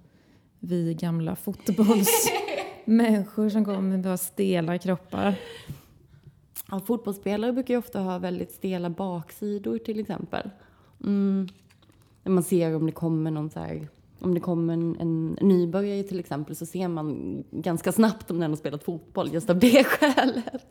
vi 0.59 0.95
gamla 0.95 1.37
fotbollsmänniskor 1.37 3.49
som 3.49 3.65
kommer 3.65 3.97
med 3.97 4.21
stela 4.21 4.79
kroppar. 4.79 5.35
Ja, 6.71 6.81
fotbollsspelare 6.81 7.53
brukar 7.53 7.75
ju 7.75 7.79
ofta 7.79 8.00
ha 8.00 8.19
väldigt 8.19 8.53
stela 8.53 8.91
baksidor 8.91 9.79
till 9.79 10.00
exempel. 10.00 10.50
Mm. 11.05 11.49
När 12.23 12.33
man 12.33 12.43
ser 12.43 12.76
om 12.76 12.87
det 12.87 12.93
kommer 12.93 13.31
någon 13.31 13.50
så 13.50 13.61
här, 13.61 13.88
om 14.26 14.35
det 14.35 14.40
kommer 14.40 14.73
en, 14.73 14.97
en 15.00 15.38
nybörjare 15.40 16.02
till 16.02 16.21
exempel 16.21 16.56
så 16.56 16.66
ser 16.66 16.88
man 16.88 17.45
ganska 17.50 17.92
snabbt 17.92 18.30
om 18.30 18.40
den 18.40 18.50
har 18.50 18.56
spelat 18.56 18.85
fotboll 18.85 19.33
just 19.33 19.50
av 19.50 19.59
det 19.59 19.85
skälet. 19.85 20.66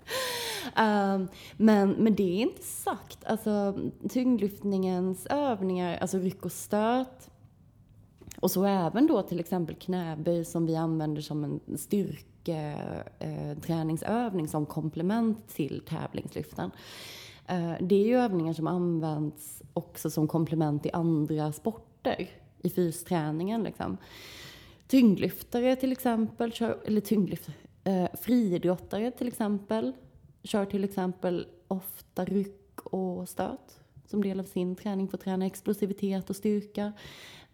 Uh, 0.79 1.23
men, 1.57 1.91
men 1.91 2.15
det 2.15 2.23
är 2.23 2.41
inte 2.41 2.63
sagt. 2.63 3.25
Alltså, 3.25 3.79
tyngdlyftningens 4.09 5.25
övningar, 5.25 5.97
alltså 5.97 6.17
ryck 6.17 6.45
och 6.45 6.51
stöt, 6.51 7.29
och 8.39 8.51
så 8.51 8.65
även 8.65 9.07
då 9.07 9.21
till 9.21 9.39
exempel 9.39 9.75
knäböj 9.75 10.45
som 10.45 10.65
vi 10.65 10.75
använder 10.75 11.21
som 11.21 11.43
en 11.43 11.59
styrketräningsövning 11.77 14.45
eh, 14.45 14.51
som 14.51 14.65
komplement 14.65 15.47
till 15.47 15.81
tävlingslyften. 15.87 16.71
Eh, 17.47 17.73
det 17.81 17.95
är 17.95 18.05
ju 18.05 18.17
övningar 18.17 18.53
som 18.53 18.67
används 18.67 19.61
också 19.73 20.09
som 20.09 20.27
komplement 20.27 20.85
i 20.85 20.91
andra 20.91 21.51
sporter, 21.51 22.29
i 22.65 22.69
fysträningen. 22.69 23.63
Liksom. 23.63 23.97
Tyngdlyftare 24.87 25.75
till 25.75 25.91
exempel, 25.91 26.51
eller 26.85 27.01
tyngdlyftare, 27.01 27.55
eh, 27.83 28.07
friidrottare 28.21 29.11
till 29.11 29.27
exempel, 29.27 29.93
kör 30.43 30.65
till 30.65 30.83
exempel 30.83 31.47
ofta 31.67 32.25
ryck 32.25 32.81
och 32.81 33.29
stöt 33.29 33.79
som 34.05 34.21
del 34.21 34.39
av 34.39 34.43
sin 34.43 34.75
träning 34.75 35.07
för 35.07 35.17
att 35.17 35.23
träna 35.23 35.45
explosivitet 35.45 36.29
och 36.29 36.35
styrka. 36.35 36.93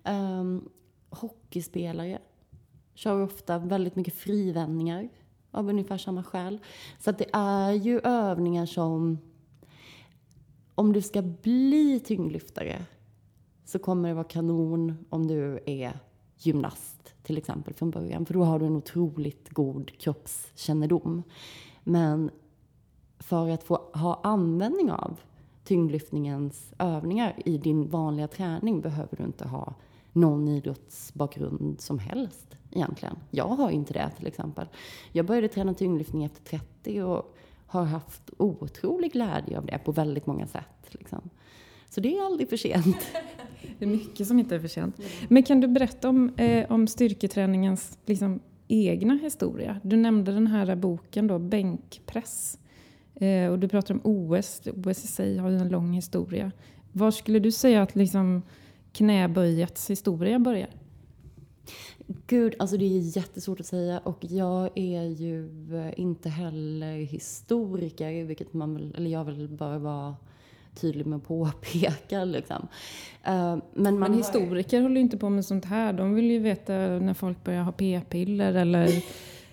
Eh, 0.04 0.44
hockeyspelare 1.10 2.20
kör 2.94 3.22
ofta 3.22 3.60
väldigt 3.60 3.96
mycket 3.96 4.16
frivändningar 4.16 5.10
av 5.52 5.70
ungefär 5.70 5.98
samma 5.98 6.24
skäl. 6.24 6.60
Så 7.00 7.10
att 7.10 7.18
det 7.18 7.30
är 7.34 7.72
ju 7.72 8.00
övningar 8.00 8.66
som, 8.66 9.18
om 10.76 10.94
du 10.94 11.02
ska 11.02 11.22
bli 11.22 12.00
tyngdlyftare 12.00 12.86
så 13.66 13.80
kommer 13.80 14.10
det 14.10 14.16
vara 14.16 14.24
kanon 14.24 14.98
om 15.10 15.28
du 15.28 15.60
är 15.66 16.00
gymnast 16.38 17.14
till 17.24 17.38
exempel 17.38 17.74
från 17.74 17.92
början. 17.92 18.26
För 18.26 18.34
då 18.34 18.44
har 18.44 18.60
du 18.60 18.66
en 18.66 18.76
otroligt 18.76 19.50
god 19.50 20.00
kroppskännedom. 20.00 21.24
Men 21.84 22.32
för 23.20 23.50
att 23.50 23.64
få 23.64 23.76
ha 23.94 24.20
användning 24.24 24.92
av 24.92 25.20
tyngdlyftningens 25.64 26.74
övningar 26.80 27.36
i 27.46 27.58
din 27.58 27.90
vanliga 27.90 28.28
träning 28.28 28.82
behöver 28.82 29.18
du 29.18 29.24
inte 29.24 29.48
ha 29.48 29.74
någon 30.14 30.48
idrottsbakgrund 30.48 31.82
som 31.82 32.00
helst 32.00 32.58
egentligen. 32.72 33.16
Jag 33.30 33.48
har 33.48 33.70
inte 33.70 33.94
det 33.94 34.12
till 34.18 34.28
exempel. 34.28 34.68
Jag 35.12 35.26
började 35.26 35.48
träna 35.48 35.74
tyngdlyftning 35.74 36.24
efter 36.24 36.44
30 36.44 37.02
och 37.02 37.36
har 37.68 37.84
haft 37.84 38.30
otrolig 38.38 39.12
glädje 39.12 39.58
av 39.58 39.66
det 39.66 39.78
på 39.78 39.92
väldigt 39.92 40.26
många 40.26 40.48
sätt. 40.48 40.88
Liksom. 40.88 41.30
Så 41.90 42.02
det 42.02 42.18
är 42.18 42.26
aldrig 42.26 42.50
för 42.50 42.58
sent. 42.58 42.98
Det 43.82 43.86
är 43.86 43.90
mycket 43.90 44.28
som 44.28 44.40
inte 44.40 44.56
är 44.56 44.60
för 44.60 44.68
sent. 44.68 45.02
Men 45.28 45.44
kan 45.44 45.62
du 45.62 45.68
berätta 45.68 46.10
om, 46.10 46.32
eh, 46.38 46.72
om 46.72 46.88
styrketräningens 46.88 47.98
liksom, 48.06 48.40
egna 48.68 49.14
historia? 49.14 49.80
Du 49.84 49.96
nämnde 49.96 50.32
den 50.32 50.48
här 50.48 50.76
boken 50.76 51.28
då, 51.28 51.40
Bänkpress. 51.40 52.60
Eh, 53.16 53.52
och 53.52 53.60
du 53.60 53.68
pratar 53.68 53.94
om 53.94 54.02
OS. 54.04 54.62
OS 54.86 55.04
i 55.04 55.08
sig 55.08 55.38
har 55.38 55.50
ju 55.50 55.58
en 55.58 55.70
lång 55.70 55.94
historia. 55.94 56.52
Var 56.92 57.12
skulle 57.12 57.40
du 57.40 57.52
säga 57.52 57.82
att 57.82 57.96
liksom, 57.96 58.42
knäböjets 58.92 59.90
historia 59.90 60.40
börjar? 60.40 60.70
Gud, 62.28 62.56
alltså 62.60 62.78
det 62.78 62.86
är 62.86 63.18
jättesvårt 63.18 63.60
att 63.60 63.66
säga 63.66 64.00
och 64.00 64.26
jag 64.26 64.70
är 64.76 65.04
ju 65.04 65.50
eh, 65.78 66.00
inte 66.00 66.30
heller 66.30 66.96
historiker, 66.98 68.24
vilket 68.24 68.54
man 68.54 68.74
väl, 68.74 68.96
eller 68.98 69.10
jag 69.10 69.26
vill 69.26 69.50
bara 69.50 69.80
vara 69.80 70.16
tydlig 70.76 71.06
med 71.06 71.18
att 71.18 71.28
påpeka. 71.28 72.24
Liksom. 72.26 72.68
Uh, 73.28 73.58
men, 73.74 74.00
men 74.00 74.14
historiker 74.14 74.78
har... 74.78 74.84
håller 74.84 74.96
ju 74.96 75.02
inte 75.02 75.18
på 75.18 75.30
med 75.30 75.46
sånt 75.46 75.66
här. 75.66 75.94
De 75.94 76.14
vill 76.14 76.32
ju 76.32 76.40
veta 76.40 76.74
när 76.74 77.14
folk 77.14 77.44
börjar 77.44 77.64
ha 77.64 77.72
p-piller 77.72 78.54
eller 78.54 78.90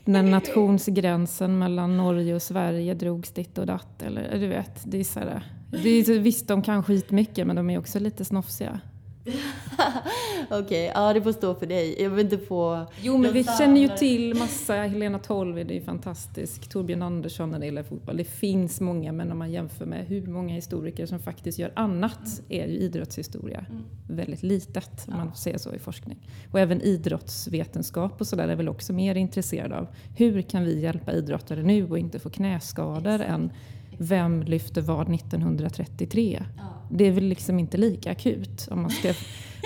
när 0.05 0.23
nationsgränsen 0.23 1.59
mellan 1.59 1.97
Norge 1.97 2.35
och 2.35 2.43
Sverige 2.43 2.95
drogs 2.95 3.31
ditt 3.31 3.59
och 3.59 3.67
datt. 3.67 4.03
Eller, 4.03 4.39
du 4.39 4.47
vet, 4.47 4.81
det 4.85 5.01
är 5.01 5.05
så 5.05 5.21
här, 5.21 5.43
det 5.83 5.89
är, 5.89 6.19
visst, 6.19 6.49
de 6.49 6.63
kan 6.63 6.83
skitmycket 6.83 7.47
men 7.47 7.57
de 7.57 7.71
är 7.71 7.79
också 7.79 7.99
lite 7.99 8.25
snofsiga. 8.25 8.81
Okej, 10.51 10.61
okay, 10.61 10.85
ja 10.95 11.13
det 11.13 11.23
får 11.23 11.33
stå 11.33 11.55
för 11.55 11.67
dig. 11.67 12.03
Jag 12.03 12.11
vill 12.11 12.25
inte 12.25 12.39
få... 12.39 12.87
Jo, 13.01 13.19
men 13.19 13.33
vi 13.33 13.45
känner 13.45 13.81
ju 13.81 13.89
till 13.89 14.35
massa. 14.35 14.75
Helena 14.75 15.19
Tolvid 15.19 15.71
är 15.71 15.75
ju 15.75 15.81
fantastisk. 15.81 16.69
Torbjörn 16.69 17.03
Andersson 17.03 17.51
när 17.51 17.59
det 17.59 17.67
gäller 17.67 17.83
fotboll. 17.83 18.17
Det 18.17 18.25
finns 18.25 18.81
många, 18.81 19.13
men 19.13 19.33
om 19.33 19.39
man 19.39 19.53
jämför 19.53 19.87
med 19.87 20.07
hur 20.07 20.27
många 20.27 20.55
historiker 20.55 21.07
som 21.07 21.19
faktiskt 21.19 21.59
gör 21.59 21.73
annat 21.77 22.41
mm. 22.49 22.63
är 22.63 22.69
ju 22.69 22.79
idrottshistoria 22.79 23.65
mm. 23.71 23.85
väldigt 24.09 24.43
litet, 24.43 25.09
om 25.09 25.17
man 25.17 25.35
ser 25.35 25.59
så 25.59 25.75
i 25.75 25.79
forskning. 25.79 26.29
Och 26.53 26.61
även 26.61 26.81
idrottsvetenskap 26.81 28.21
och 28.21 28.27
sådär 28.27 28.49
är 28.49 28.57
väl 28.57 28.69
också 28.69 28.93
mer 28.93 29.15
intresserad 29.15 29.73
av 29.73 29.87
hur 30.17 30.43
kan 30.43 30.65
vi 30.65 30.81
hjälpa 30.81 31.13
idrottare 31.13 31.63
nu 31.63 31.91
och 31.91 31.99
inte 31.99 32.19
få 32.19 32.31
knäskador 32.31 33.15
Exakt. 33.15 33.31
än 33.31 33.53
vem 33.99 34.43
lyfter 34.43 34.83
vad 34.83 35.15
1933? 35.15 36.43
Ja. 36.57 36.63
Det 36.91 37.05
är 37.05 37.13
väl 37.13 37.25
liksom 37.25 37.59
inte 37.59 37.77
lika 37.77 38.11
akut 38.11 38.69
om 38.71 38.83
man 38.83 38.91
ska, 38.91 39.13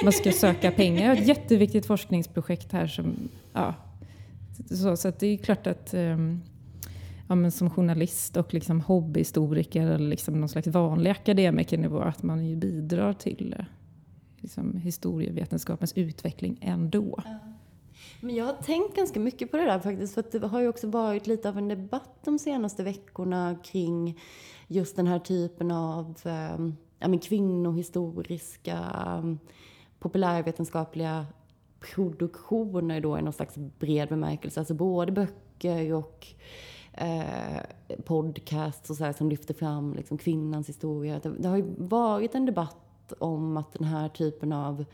man 0.02 0.12
ska 0.12 0.32
söka 0.32 0.70
pengar. 0.70 1.02
Jag 1.02 1.08
har 1.08 1.16
ett 1.16 1.28
jätteviktigt 1.28 1.86
forskningsprojekt 1.86 2.72
här 2.72 2.86
som, 2.86 3.14
ja, 3.52 3.74
så, 4.70 4.96
så 4.96 5.12
det 5.18 5.26
är 5.26 5.36
klart 5.36 5.66
att 5.66 5.94
um, 5.94 6.42
ja, 7.28 7.34
men 7.34 7.52
som 7.52 7.70
journalist 7.70 8.36
och 8.36 8.54
liksom 8.54 8.80
hobbyhistoriker 8.80 9.86
eller 9.86 10.08
liksom 10.08 10.40
någon 10.40 10.48
slags 10.48 10.66
vanlig 10.66 11.10
akademikernivå 11.10 12.00
att 12.00 12.22
man 12.22 12.46
ju 12.46 12.56
bidrar 12.56 13.12
till 13.12 13.64
liksom, 14.40 14.76
historievetenskapens 14.76 15.92
utveckling 15.96 16.58
ändå. 16.60 17.22
Ja. 17.24 17.51
Men 18.24 18.34
jag 18.34 18.44
har 18.44 18.52
tänkt 18.52 18.96
ganska 18.96 19.20
mycket 19.20 19.50
på 19.50 19.56
det 19.56 19.64
där 19.64 19.78
faktiskt. 19.78 20.14
För 20.14 20.20
att 20.20 20.32
det 20.32 20.46
har 20.46 20.60
ju 20.60 20.68
också 20.68 20.86
varit 20.86 21.26
lite 21.26 21.48
av 21.48 21.58
en 21.58 21.68
debatt 21.68 22.18
de 22.24 22.38
senaste 22.38 22.82
veckorna 22.82 23.56
kring 23.64 24.20
just 24.66 24.96
den 24.96 25.06
här 25.06 25.18
typen 25.18 25.70
av 25.70 26.14
ehm, 26.24 26.76
ja, 26.98 27.08
men 27.08 27.18
kvinnohistoriska 27.18 28.78
ehm, 29.06 29.38
populärvetenskapliga 29.98 31.26
produktioner 31.80 33.00
då 33.00 33.18
i 33.18 33.22
någon 33.22 33.32
slags 33.32 33.56
bred 33.56 34.08
bemärkelse. 34.08 34.60
Alltså 34.60 34.74
både 34.74 35.12
böcker 35.12 35.94
och 35.94 36.26
eh, 36.92 37.60
podcasts 38.04 38.90
och 38.90 38.96
så 38.96 39.04
här, 39.04 39.12
som 39.12 39.30
lyfter 39.30 39.54
fram 39.54 39.94
liksom, 39.94 40.18
kvinnans 40.18 40.68
historia. 40.68 41.18
Det, 41.18 41.32
det 41.38 41.48
har 41.48 41.56
ju 41.56 41.74
varit 41.78 42.34
en 42.34 42.46
debatt 42.46 43.12
om 43.18 43.56
att 43.56 43.72
den 43.72 43.84
här 43.84 44.08
typen 44.08 44.52
av 44.52 44.84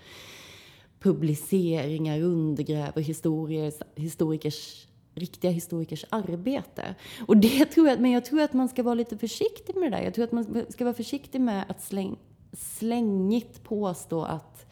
publiceringar 1.01 2.21
undergräver 2.21 3.03
historiers, 3.03 3.75
historikers 3.95 4.89
riktiga 5.15 5.51
historikers 5.51 6.05
arbete. 6.11 6.95
Och 7.27 7.37
det 7.37 7.65
tror 7.65 7.89
jag, 7.89 8.01
men 8.01 8.11
jag 8.11 8.25
tror 8.25 8.41
att 8.41 8.53
man 8.53 8.69
ska 8.69 8.83
vara 8.83 8.95
lite 8.95 9.19
försiktig 9.19 9.77
med 9.77 9.93
det 9.93 9.97
där. 9.97 10.05
Jag 10.05 10.15
tror 10.15 10.25
att 10.25 10.33
man 10.33 10.67
ska 10.69 10.85
vara 10.85 10.95
försiktig 10.95 11.41
med 11.41 11.65
att 11.69 11.83
släng, 11.83 12.17
slängigt 12.53 13.65
påstå 13.65 14.23
att 14.23 14.67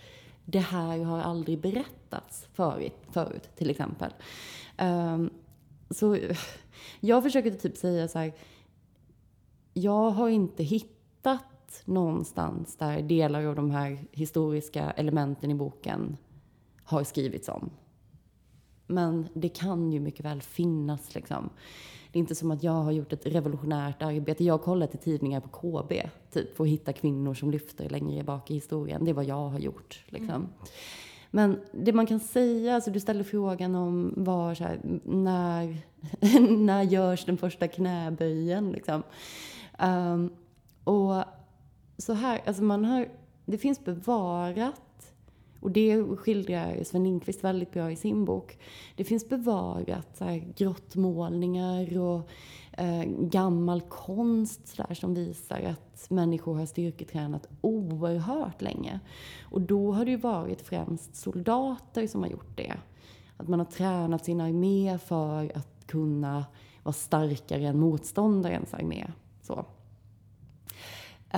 det 0.44 0.58
här 0.58 0.98
har 0.98 1.20
aldrig 1.20 1.60
berättats 1.60 2.48
förut, 2.54 2.96
förut 3.10 3.48
till 3.56 3.70
exempel. 3.70 4.10
Um, 4.78 5.30
så 5.90 6.18
jag 7.00 7.22
försöker 7.22 7.50
typ 7.50 7.76
säga 7.76 8.08
så 8.08 8.18
här, 8.18 8.32
jag 9.74 10.10
har 10.10 10.28
inte 10.28 10.62
hittat 10.62 11.44
någonstans 11.84 12.76
där 12.76 13.02
delar 13.02 13.44
av 13.44 13.56
de 13.56 13.70
här 13.70 13.98
historiska 14.12 14.90
elementen 14.90 15.50
i 15.50 15.54
boken 15.54 16.16
har 16.84 17.04
skrivits 17.04 17.48
om. 17.48 17.70
Men 18.86 19.28
det 19.34 19.48
kan 19.48 19.92
ju 19.92 20.00
mycket 20.00 20.24
väl 20.24 20.42
finnas 20.42 21.14
liksom. 21.14 21.50
Det 22.12 22.18
är 22.18 22.20
inte 22.20 22.34
som 22.34 22.50
att 22.50 22.62
jag 22.62 22.72
har 22.72 22.92
gjort 22.92 23.12
ett 23.12 23.26
revolutionärt 23.26 24.02
arbete. 24.02 24.44
Jag 24.44 24.54
har 24.54 24.58
kollat 24.58 24.94
i 24.94 24.98
tidningar 24.98 25.40
på 25.40 25.48
KB, 25.48 25.92
typ, 26.32 26.56
för 26.56 26.64
att 26.64 26.70
hitta 26.70 26.92
kvinnor 26.92 27.34
som 27.34 27.50
lyfter 27.50 27.88
längre 27.88 28.24
bak 28.24 28.50
i 28.50 28.54
historien. 28.54 29.04
Det 29.04 29.10
är 29.10 29.14
vad 29.14 29.24
jag 29.24 29.48
har 29.48 29.58
gjort. 29.58 30.04
Liksom. 30.08 30.34
Mm. 30.34 30.48
Men 31.30 31.60
det 31.72 31.92
man 31.92 32.06
kan 32.06 32.20
säga, 32.20 32.74
alltså 32.74 32.90
du 32.90 33.00
ställer 33.00 33.24
frågan 33.24 33.74
om 33.74 34.14
var, 34.16 34.54
så 34.54 34.64
här, 34.64 34.80
när, 35.04 35.76
när 36.56 36.82
görs 36.82 37.24
den 37.24 37.36
första 37.36 37.68
knäböjen? 37.68 38.72
Liksom. 38.72 39.02
Um, 39.78 40.30
och 40.84 41.24
så 41.98 42.12
här, 42.12 42.40
alltså 42.46 42.62
man 42.62 42.84
har, 42.84 43.08
det 43.44 43.58
finns 43.58 43.84
bevarat 43.84 44.82
och 45.60 45.70
det 45.70 46.04
skildrar 46.16 46.84
Sven 46.84 47.04
Lindqvist 47.04 47.44
väldigt 47.44 47.72
bra 47.72 47.90
i 47.90 47.96
sin 47.96 48.24
bok. 48.24 48.58
Det 48.96 49.04
finns 49.04 49.28
bevarat 49.28 50.16
så 50.16 50.24
här, 50.24 50.52
grottmålningar 50.56 51.98
och 51.98 52.28
eh, 52.72 53.04
gammal 53.06 53.80
konst 53.80 54.68
så 54.68 54.82
där, 54.82 54.94
som 54.94 55.14
visar 55.14 55.60
att 55.60 56.10
människor 56.10 56.54
har 56.54 56.66
styrketränat 56.66 57.48
oerhört 57.60 58.62
länge. 58.62 59.00
Och 59.42 59.60
då 59.60 59.92
har 59.92 60.04
det 60.04 60.10
ju 60.10 60.16
varit 60.16 60.62
främst 60.62 61.16
soldater 61.16 62.06
som 62.06 62.22
har 62.22 62.30
gjort 62.30 62.56
det. 62.56 62.74
Att 63.36 63.48
man 63.48 63.58
har 63.58 63.66
tränat 63.66 64.24
sin 64.24 64.40
armé 64.40 64.98
för 64.98 65.52
att 65.56 65.86
kunna 65.86 66.44
vara 66.82 66.92
starkare 66.92 67.66
än 67.66 67.80
motståndarens 67.80 68.74
armé. 68.74 69.06
Så. 69.42 69.64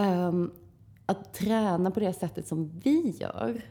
Um, 0.00 0.50
att 1.06 1.34
träna 1.34 1.90
på 1.90 2.00
det 2.00 2.12
sättet 2.12 2.46
som 2.46 2.80
vi 2.84 3.16
gör 3.20 3.64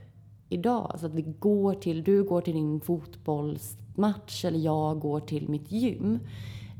idag. 0.49 0.95
Så 0.99 1.05
att 1.05 1.13
vi 1.13 1.21
går 1.21 1.73
till, 1.73 2.03
du 2.03 2.23
går 2.23 2.41
till 2.41 2.53
din 2.53 2.81
fotbollsmatch 2.81 4.45
eller 4.45 4.59
jag 4.59 4.99
går 4.99 5.19
till 5.19 5.49
mitt 5.49 5.71
gym. 5.71 6.19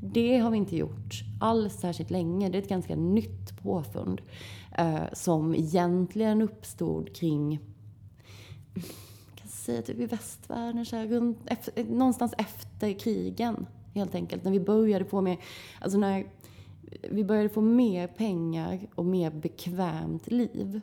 Det 0.04 0.38
har 0.38 0.52
vi 0.52 0.58
inte 0.58 0.78
gjort 0.78 1.24
alls 1.42 1.74
särskilt 1.74 2.10
länge. 2.10 2.50
Det 2.50 2.58
är 2.58 2.62
ett 2.62 2.70
ganska 2.70 2.96
nytt 2.96 3.62
påfund 3.64 4.22
eh, 4.78 5.04
som 5.14 5.56
egentligen 5.56 6.42
uppstod 6.42 7.16
kring 7.16 7.60
kan 9.36 9.48
säga 9.48 9.82
typ 9.82 10.00
i 10.00 10.06
västvärlden, 10.06 10.86
så 10.86 10.96
här, 10.96 11.08
runt, 11.08 11.38
efter, 11.46 11.84
någonstans 11.84 12.34
efter 12.38 13.00
krigen 13.00 13.66
helt 13.94 14.16
enkelt. 14.16 14.44
När 14.44 14.52
vi 14.52 14.60
började 14.60 15.06
få 15.06 15.22
mer, 15.22 15.38
alltså 15.82 15.98
när 15.98 16.26
vi 17.10 17.24
började 17.24 17.50
få 17.50 17.62
mer 17.62 18.08
pengar 18.08 18.80
och 18.96 19.06
mer 19.06 19.32
bekvämt 19.32 20.32
liv 20.32 20.82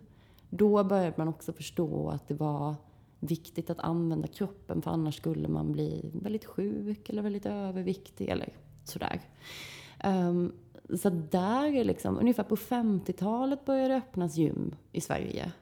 då 0.50 0.84
började 0.84 1.14
man 1.16 1.28
också 1.28 1.52
förstå 1.52 2.08
att 2.08 2.28
det 2.28 2.34
var 2.34 2.74
viktigt 3.20 3.70
att 3.70 3.78
använda 3.80 4.28
kroppen 4.28 4.82
för 4.82 4.90
annars 4.90 5.16
skulle 5.16 5.48
man 5.48 5.72
bli 5.72 6.10
väldigt 6.22 6.44
sjuk 6.44 7.08
eller 7.08 7.22
väldigt 7.22 7.46
överviktig 7.46 8.28
eller 8.28 8.52
sådär. 8.84 9.20
Um, 10.04 10.52
så 10.94 11.10
där 11.10 11.74
är 11.74 11.84
liksom, 11.84 12.18
ungefär 12.18 12.42
på 12.42 12.56
50-talet 12.56 13.64
började 13.64 13.88
det 13.88 13.98
öppnas 13.98 14.36
gym 14.36 14.74
i 14.92 15.00
Sverige. 15.00 15.52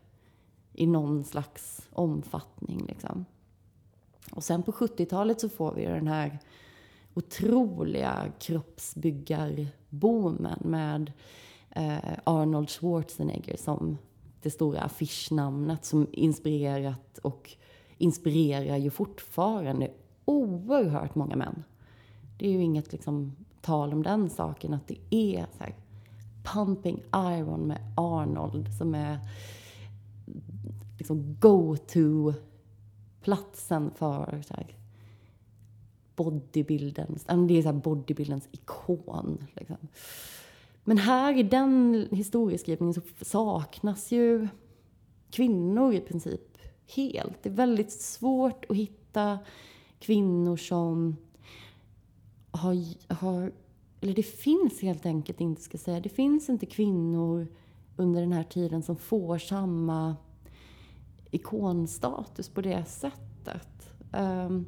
I 0.72 0.86
någon 0.86 1.24
slags 1.24 1.88
omfattning 1.92 2.84
liksom. 2.88 3.24
Och 4.32 4.44
sen 4.44 4.62
på 4.62 4.72
70-talet 4.72 5.40
så 5.40 5.48
får 5.48 5.74
vi 5.74 5.84
den 5.84 6.08
här 6.08 6.38
otroliga 7.14 8.32
kroppsbyggarboomen 8.38 10.58
med 10.60 11.12
eh, 11.70 12.18
Arnold 12.24 12.70
Schwarzenegger 12.70 13.56
som 13.56 13.98
det 14.42 14.50
stora 14.50 14.80
affischnamnet 14.80 15.84
som 15.84 16.06
inspirerat 16.12 17.18
och 17.18 17.50
inspirerar 17.98 18.76
ju 18.76 18.90
fortfarande 18.90 19.90
oerhört 20.24 21.14
många 21.14 21.36
män. 21.36 21.64
Det 22.38 22.46
är 22.46 22.52
ju 22.52 22.62
inget 22.62 22.92
liksom, 22.92 23.36
tal 23.60 23.92
om 23.92 24.02
den 24.02 24.30
saken, 24.30 24.74
att 24.74 24.88
det 24.88 24.98
är 25.10 25.46
så 25.58 25.64
här, 25.64 25.74
Pumping 26.44 27.02
Iron 27.14 27.66
med 27.66 27.92
Arnold 27.96 28.74
som 28.78 28.94
är 28.94 29.18
liksom 30.98 31.36
go-to-platsen 31.40 33.90
för 33.94 34.42
så 34.46 34.54
här, 34.54 34.76
bodybuildens, 36.24 37.24
det 37.24 37.58
är 37.58 37.62
så 37.62 37.68
här 37.68 37.72
bodybuildens 37.72 38.48
ikon. 38.52 39.46
Liksom. 39.54 39.76
Men 40.84 40.98
här 40.98 41.38
i 41.38 41.42
den 41.42 42.06
historieskrivningen 42.10 42.94
så 42.94 43.00
saknas 43.20 44.12
ju 44.12 44.48
kvinnor 45.30 45.94
i 45.94 46.00
princip 46.00 46.58
helt. 46.96 47.42
Det 47.42 47.48
är 47.48 47.54
väldigt 47.54 47.92
svårt 47.92 48.64
att 48.68 48.76
hitta 48.76 49.38
kvinnor 49.98 50.56
som 50.56 51.16
har, 52.50 52.76
har 53.14 53.52
eller 54.00 54.14
det 54.14 54.22
finns 54.22 54.82
helt 54.82 55.06
enkelt 55.06 55.40
inte, 55.40 55.62
ska 55.62 55.78
säga, 55.78 56.00
det 56.00 56.08
finns 56.08 56.48
inte 56.48 56.66
kvinnor 56.66 57.46
under 57.96 58.20
den 58.20 58.32
här 58.32 58.44
tiden 58.44 58.82
som 58.82 58.96
får 58.96 59.38
samma 59.38 60.16
ikonstatus 61.30 62.48
på 62.48 62.60
det 62.60 62.84
sättet. 62.84 63.94
Um, 64.12 64.66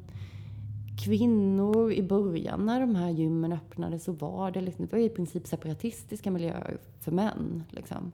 kvinnor 0.97 1.91
i 1.91 2.03
början 2.03 2.65
när 2.65 2.79
de 2.79 2.95
här 2.95 3.09
gymmen 3.09 3.53
öppnade 3.53 3.99
så 3.99 4.11
var 4.11 4.51
det, 4.51 4.61
liksom, 4.61 4.85
det 4.85 4.91
var 4.91 5.03
i 5.03 5.09
princip 5.09 5.47
separatistiska 5.47 6.31
miljöer 6.31 6.77
för 6.99 7.11
män. 7.11 7.63
Liksom. 7.69 8.11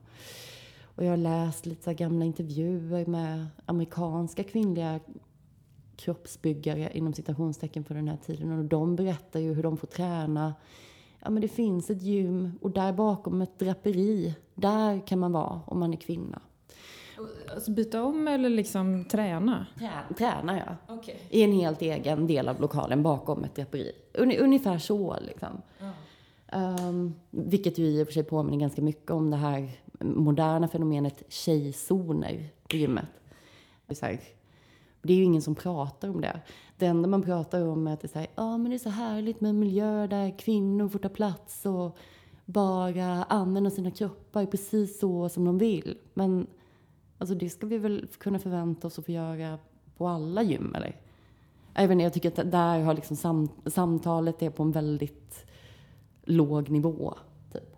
Och 0.82 1.04
jag 1.04 1.10
har 1.10 1.16
läst 1.16 1.66
lite 1.66 1.82
så 1.82 1.92
gamla 1.92 2.24
intervjuer 2.24 3.06
med 3.06 3.46
amerikanska 3.66 4.44
kvinnliga 4.44 5.00
kroppsbyggare 5.96 6.90
inom 6.94 7.12
citationstecken 7.12 7.84
för 7.84 7.94
den 7.94 8.08
här 8.08 8.16
tiden. 8.16 8.58
Och 8.58 8.64
de 8.64 8.96
berättar 8.96 9.40
ju 9.40 9.54
hur 9.54 9.62
de 9.62 9.76
får 9.76 9.86
träna. 9.86 10.54
Ja, 11.20 11.30
men 11.30 11.42
det 11.42 11.48
finns 11.48 11.90
ett 11.90 12.02
gym 12.02 12.58
och 12.60 12.70
där 12.70 12.92
bakom 12.92 13.42
ett 13.42 13.58
draperi, 13.58 14.34
där 14.54 15.06
kan 15.06 15.18
man 15.18 15.32
vara 15.32 15.60
om 15.66 15.78
man 15.80 15.92
är 15.92 15.96
kvinna. 15.96 16.42
Alltså 17.54 17.70
byta 17.70 18.02
om 18.02 18.28
eller 18.28 18.48
liksom 18.48 19.04
träna? 19.04 19.66
Trä, 19.78 20.14
träna, 20.18 20.58
ja. 20.58 20.94
Okay. 20.94 21.14
I 21.30 21.42
en 21.42 21.52
helt 21.52 21.82
egen 21.82 22.26
del 22.26 22.48
av 22.48 22.60
lokalen 22.60 23.02
bakom 23.02 23.44
ett 23.44 23.54
draperi. 23.54 23.92
Ungefär 24.40 24.78
så 24.78 25.16
liksom. 25.20 25.62
Mm. 25.80 25.92
Um, 26.88 27.14
vilket 27.30 27.78
ju 27.78 27.86
i 27.86 28.02
och 28.02 28.06
för 28.06 28.12
sig 28.12 28.24
påminner 28.24 28.58
ganska 28.58 28.82
mycket 28.82 29.10
om 29.10 29.30
det 29.30 29.36
här 29.36 29.70
moderna 30.00 30.68
fenomenet 30.68 31.22
tjejzoner 31.28 32.48
på 32.68 32.76
gymmet. 32.76 33.08
Det 33.86 34.02
är, 34.02 34.20
det 35.02 35.12
är 35.12 35.16
ju 35.16 35.24
ingen 35.24 35.42
som 35.42 35.54
pratar 35.54 36.08
om 36.08 36.20
det. 36.20 36.40
Det 36.76 36.86
enda 36.86 37.08
man 37.08 37.22
pratar 37.22 37.66
om 37.66 37.86
är 37.86 37.92
att 37.92 38.00
det 38.00 38.06
är 38.06 38.08
så, 38.08 38.18
här, 38.18 38.28
ah, 38.34 38.56
men 38.58 38.70
det 38.70 38.76
är 38.76 38.78
så 38.78 38.88
härligt 38.88 39.40
med 39.40 39.48
en 39.48 39.58
miljö 39.58 40.06
där 40.06 40.38
kvinnor 40.38 40.88
får 40.88 40.98
ta 40.98 41.08
plats 41.08 41.66
och 41.66 41.98
bara 42.44 43.24
använda 43.24 43.70
sina 43.70 43.90
kroppar 43.90 44.46
precis 44.46 45.00
så 45.00 45.28
som 45.28 45.44
de 45.44 45.58
vill. 45.58 45.98
Men 46.14 46.46
Alltså 47.22 47.34
det 47.34 47.48
ska 47.48 47.66
vi 47.66 47.78
väl 47.78 48.06
kunna 48.18 48.38
förvänta 48.38 48.86
oss 48.86 48.98
att 48.98 49.04
få 49.04 49.12
göra 49.12 49.58
på 49.96 50.08
alla 50.08 50.42
gym, 50.42 50.74
eller? 50.74 50.96
Inte, 51.78 52.04
jag 52.04 52.12
tycker 52.12 52.28
att 52.28 52.50
där 52.50 52.80
har 52.80 52.94
liksom 52.94 53.16
sam 53.16 53.48
samtalet 53.66 54.42
är 54.42 54.50
på 54.50 54.62
en 54.62 54.72
väldigt 54.72 55.44
låg 56.24 56.70
nivå. 56.70 57.14
Typ. 57.52 57.76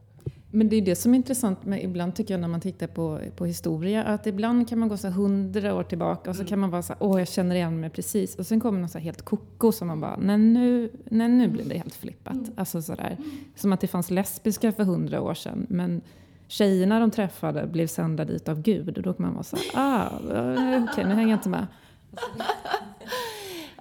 Men 0.51 0.69
det 0.69 0.77
är 0.77 0.83
det 0.83 0.97
som 0.97 1.15
är 1.15 1.17
intressant 1.17 1.65
med 1.65 1.85
ibland 1.85 2.15
tycker 2.15 2.35
jag 2.35 2.41
när 2.41 2.49
man 2.49 2.61
tittar 2.61 2.87
på, 2.87 3.21
på 3.37 3.47
historia, 3.47 4.05
att 4.05 4.27
ibland 4.27 4.69
kan 4.69 4.79
man 4.79 4.89
gå 4.89 4.97
så 4.97 5.09
hundra 5.09 5.75
år 5.75 5.83
tillbaka 5.83 6.31
och 6.31 6.37
så 6.37 6.43
mm. 6.43 6.49
kan 6.49 6.59
man 6.59 6.71
vara 6.71 6.83
så 6.83 6.93
här, 6.93 7.03
åh 7.03 7.19
jag 7.19 7.29
känner 7.29 7.55
igen 7.55 7.81
mig 7.81 7.91
precis. 7.91 8.37
Och 8.37 8.47
sen 8.47 8.61
kommer 8.61 8.81
något 8.81 8.91
så 8.91 8.99
helt 8.99 9.23
koko 9.23 9.73
som 9.73 9.89
man 9.89 10.01
bara, 10.01 10.17
nej 10.17 10.39
nu, 10.39 10.91
nej, 11.05 11.29
nu 11.29 11.49
blir 11.49 11.65
det 11.65 11.79
helt 11.79 11.95
flippat. 11.95 12.35
Mm. 12.35 12.53
Alltså 12.57 12.83
sådär. 12.83 13.17
Som 13.57 13.73
att 13.73 13.81
det 13.81 13.87
fanns 13.87 14.11
lesbiska 14.11 14.73
för 14.73 14.85
hundra 14.85 15.21
år 15.21 15.35
sedan. 15.35 15.67
Men 15.69 16.01
tjejerna 16.49 17.01
de 17.01 17.11
träffade 17.11 17.67
blev 17.67 17.87
sända 17.87 18.25
dit 18.25 18.49
av 18.49 18.63
Gud. 18.63 18.97
Och 18.97 19.03
då 19.03 19.13
kan 19.15 19.27
man 19.27 19.35
vara 19.35 19.45
så 19.45 19.57
här, 19.57 19.65
ah, 19.75 20.05
eh, 20.05 20.53
okej, 20.53 20.83
okay, 20.83 21.05
nu 21.05 21.15
hänger 21.15 21.31
jag 21.31 21.39
inte 21.39 21.49
med. 21.49 21.67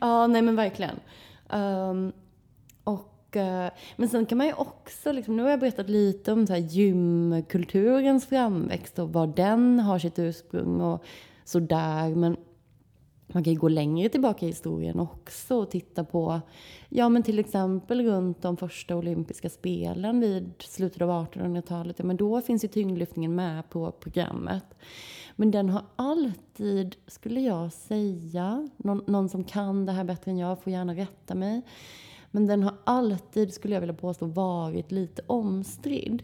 ja, 0.01 0.27
nej 0.27 0.41
men 0.41 0.55
verkligen. 0.55 0.99
Um, 1.49 2.11
och, 2.83 3.35
uh, 3.35 3.69
men 3.95 4.09
sen 4.09 4.25
kan 4.25 4.37
man 4.37 4.47
ju 4.47 4.53
också, 4.53 5.11
liksom, 5.11 5.37
nu 5.37 5.43
har 5.43 5.49
jag 5.49 5.59
berättat 5.59 5.89
lite 5.89 6.31
om 6.31 6.47
så 6.47 6.53
här 6.53 6.59
gymkulturens 6.59 8.25
framväxt 8.25 8.99
och 8.99 9.13
var 9.13 9.27
den 9.27 9.79
har 9.79 9.99
sitt 9.99 10.19
ursprung 10.19 10.81
och 10.81 11.03
sådär. 11.43 12.15
Men 12.15 12.37
man 13.27 13.43
kan 13.43 13.53
ju 13.53 13.59
gå 13.59 13.67
längre 13.67 14.09
tillbaka 14.09 14.45
i 14.45 14.49
historien 14.49 14.99
också 14.99 15.55
och 15.55 15.71
titta 15.71 16.03
på, 16.03 16.41
ja 16.89 17.09
men 17.09 17.23
till 17.23 17.39
exempel 17.39 18.05
runt 18.05 18.41
de 18.41 18.57
första 18.57 18.95
olympiska 18.95 19.49
spelen 19.49 20.19
vid 20.19 20.53
slutet 20.59 21.01
av 21.01 21.09
1800-talet, 21.09 21.99
ja 21.99 22.05
men 22.05 22.17
då 22.17 22.41
finns 22.41 22.63
ju 22.63 22.67
tyngdlyftningen 22.67 23.35
med 23.35 23.69
på 23.69 23.91
programmet. 23.91 24.65
Men 25.35 25.51
den 25.51 25.69
har 25.69 25.83
alltid, 25.95 26.95
skulle 27.07 27.41
jag 27.41 27.73
säga, 27.73 28.69
någon, 28.77 29.03
någon 29.07 29.29
som 29.29 29.43
kan 29.43 29.85
det 29.85 29.91
här 29.91 30.03
bättre 30.03 30.31
än 30.31 30.37
jag 30.37 30.63
får 30.63 30.73
gärna 30.73 30.95
rätta 30.95 31.35
mig. 31.35 31.61
Men 32.31 32.47
den 32.47 32.63
har 32.63 32.73
alltid, 32.83 33.53
skulle 33.53 33.73
jag 33.73 33.81
vilja 33.81 33.93
påstå, 33.93 34.25
varit 34.25 34.91
lite 34.91 35.21
omstridd. 35.27 36.23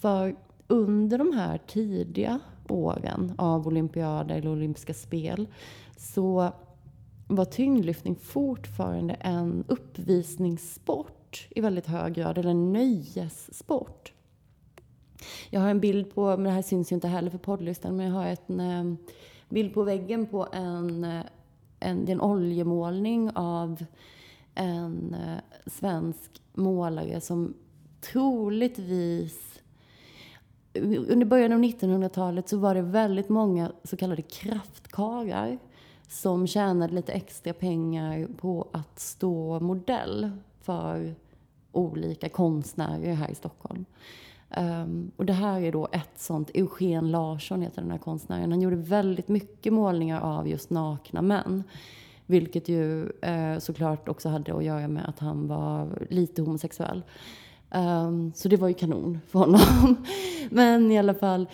För 0.00 0.36
under 0.68 1.18
de 1.18 1.32
här 1.32 1.58
tidiga 1.66 2.40
åren 2.70 3.32
av 3.38 3.66
olympiader 3.66 4.36
eller 4.36 4.50
olympiska 4.50 4.94
spel 4.94 5.48
så 5.96 6.52
var 7.28 7.44
tyngdlyftning 7.44 8.16
fortfarande 8.16 9.14
en 9.14 9.64
uppvisningssport 9.68 11.48
i 11.50 11.60
väldigt 11.60 11.86
hög 11.86 12.14
grad, 12.14 12.38
eller 12.38 12.50
en 12.50 12.72
nöjessport. 12.72 14.12
Jag 15.50 15.60
har 15.60 15.68
en 15.68 15.80
bild 15.80 16.14
på, 16.14 16.26
men 16.26 16.44
det 16.44 16.50
här 16.50 16.62
syns 16.62 16.92
ju 16.92 16.94
inte 16.94 17.08
heller 17.08 17.30
för 17.30 17.38
poddlyssnaren, 17.38 17.96
men 17.96 18.06
jag 18.06 18.14
har 18.14 18.36
en 18.46 18.60
eh, 18.60 18.98
bild 19.48 19.74
på 19.74 19.82
väggen 19.82 20.26
på 20.26 20.48
en, 20.52 21.04
eh, 21.04 21.22
en, 21.80 22.08
en 22.08 22.20
oljemålning 22.20 23.30
av 23.34 23.84
en 24.54 25.14
eh, 25.14 25.38
svensk 25.66 26.42
målare 26.54 27.20
som 27.20 27.54
troligtvis 28.12 29.55
under 30.82 31.26
början 31.26 31.52
av 31.52 31.58
1900-talet 31.58 32.48
så 32.48 32.56
var 32.56 32.74
det 32.74 32.82
väldigt 32.82 33.28
många 33.28 33.72
så 33.84 33.96
kallade 33.96 34.22
kraftkarlar 34.22 35.58
som 36.08 36.46
tjänade 36.46 36.94
lite 36.94 37.12
extra 37.12 37.52
pengar 37.52 38.28
på 38.36 38.68
att 38.72 39.00
stå 39.00 39.60
modell 39.60 40.30
för 40.60 41.14
olika 41.72 42.28
konstnärer 42.28 43.14
här 43.14 43.30
i 43.30 43.34
Stockholm. 43.34 43.84
Um, 44.56 45.10
och 45.16 45.26
det 45.26 45.32
här 45.32 45.60
är 45.60 45.72
då 45.72 45.88
ett 45.92 46.18
sånt, 46.20 46.50
Eugen 46.54 47.10
Larsson 47.10 47.62
heter 47.62 47.82
den 47.82 47.90
här 47.90 47.98
konstnären. 47.98 48.50
Han 48.50 48.60
gjorde 48.60 48.76
väldigt 48.76 49.28
mycket 49.28 49.72
målningar 49.72 50.20
av 50.20 50.48
just 50.48 50.70
nakna 50.70 51.22
män. 51.22 51.64
Vilket 52.26 52.68
ju 52.68 53.10
eh, 53.10 53.58
såklart 53.58 54.08
också 54.08 54.28
hade 54.28 54.56
att 54.56 54.64
göra 54.64 54.88
med 54.88 55.08
att 55.08 55.18
han 55.18 55.48
var 55.48 56.06
lite 56.10 56.42
homosexuell. 56.42 57.02
Um, 57.76 58.32
så 58.34 58.48
det 58.48 58.56
var 58.56 58.68
ju 58.68 58.74
kanon 58.74 59.18
för 59.28 59.38
honom. 59.38 59.96
Men 60.50 60.92
i 60.92 60.98
alla 60.98 61.14
fall, 61.14 61.48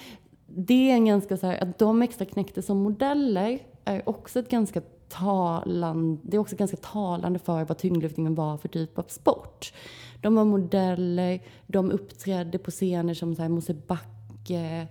det 0.47 0.91
är 0.91 0.95
en 0.95 1.05
ganska 1.05 1.37
så 1.37 1.47
här, 1.47 1.63
att 1.63 1.79
de 1.79 2.03
extra 2.03 2.25
knäckte 2.25 2.63
som 2.63 2.79
modeller 2.79 3.59
är 3.85 4.09
också 4.09 4.39
ett 4.39 4.51
ganska 4.51 4.81
talande, 5.09 6.21
det 6.23 6.37
är 6.37 6.41
också 6.41 6.57
ganska 6.57 6.77
talande 6.77 7.39
för 7.39 7.65
vad 7.65 7.79
tyngdlyftningen 7.79 8.35
var 8.35 8.57
för 8.57 8.69
typ 8.69 8.99
av 8.99 9.05
sport. 9.09 9.73
De 10.21 10.35
var 10.35 10.45
modeller, 10.45 11.43
de 11.67 11.91
uppträdde 11.91 12.59
på 12.59 12.71
scener 12.71 13.15
som 13.15 13.35
så 13.35 13.43
här 13.43 13.49
Mosebacke, 13.49 14.89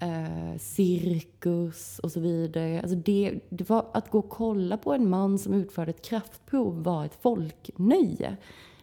eh, 0.00 0.58
cirkus 0.58 1.98
och 1.98 2.12
så 2.12 2.20
vidare. 2.20 2.80
Alltså 2.80 2.96
det, 2.96 3.40
det 3.48 3.70
var 3.70 3.86
att 3.92 4.10
gå 4.10 4.18
och 4.18 4.28
kolla 4.28 4.76
på 4.76 4.92
en 4.92 5.10
man 5.10 5.38
som 5.38 5.54
utförde 5.54 5.90
ett 5.90 6.04
kraftprov 6.04 6.82
var 6.82 7.04
ett 7.04 7.18
folknöje. 7.22 8.36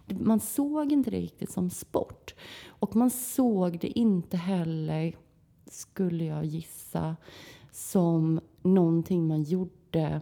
Man 0.08 0.40
såg 0.40 0.92
inte 0.92 1.12
det 1.12 1.20
riktigt 1.20 1.52
som 1.52 1.70
sport. 1.70 2.36
Och 2.68 2.96
man 2.96 3.10
såg 3.10 3.80
det 3.80 4.00
inte 4.00 4.38
heller, 4.38 5.16
skulle 5.66 6.26
jag 6.26 6.46
gissa, 6.46 7.16
som 7.72 8.40
någonting 8.62 9.28
man 9.28 9.44
gjorde 9.44 10.22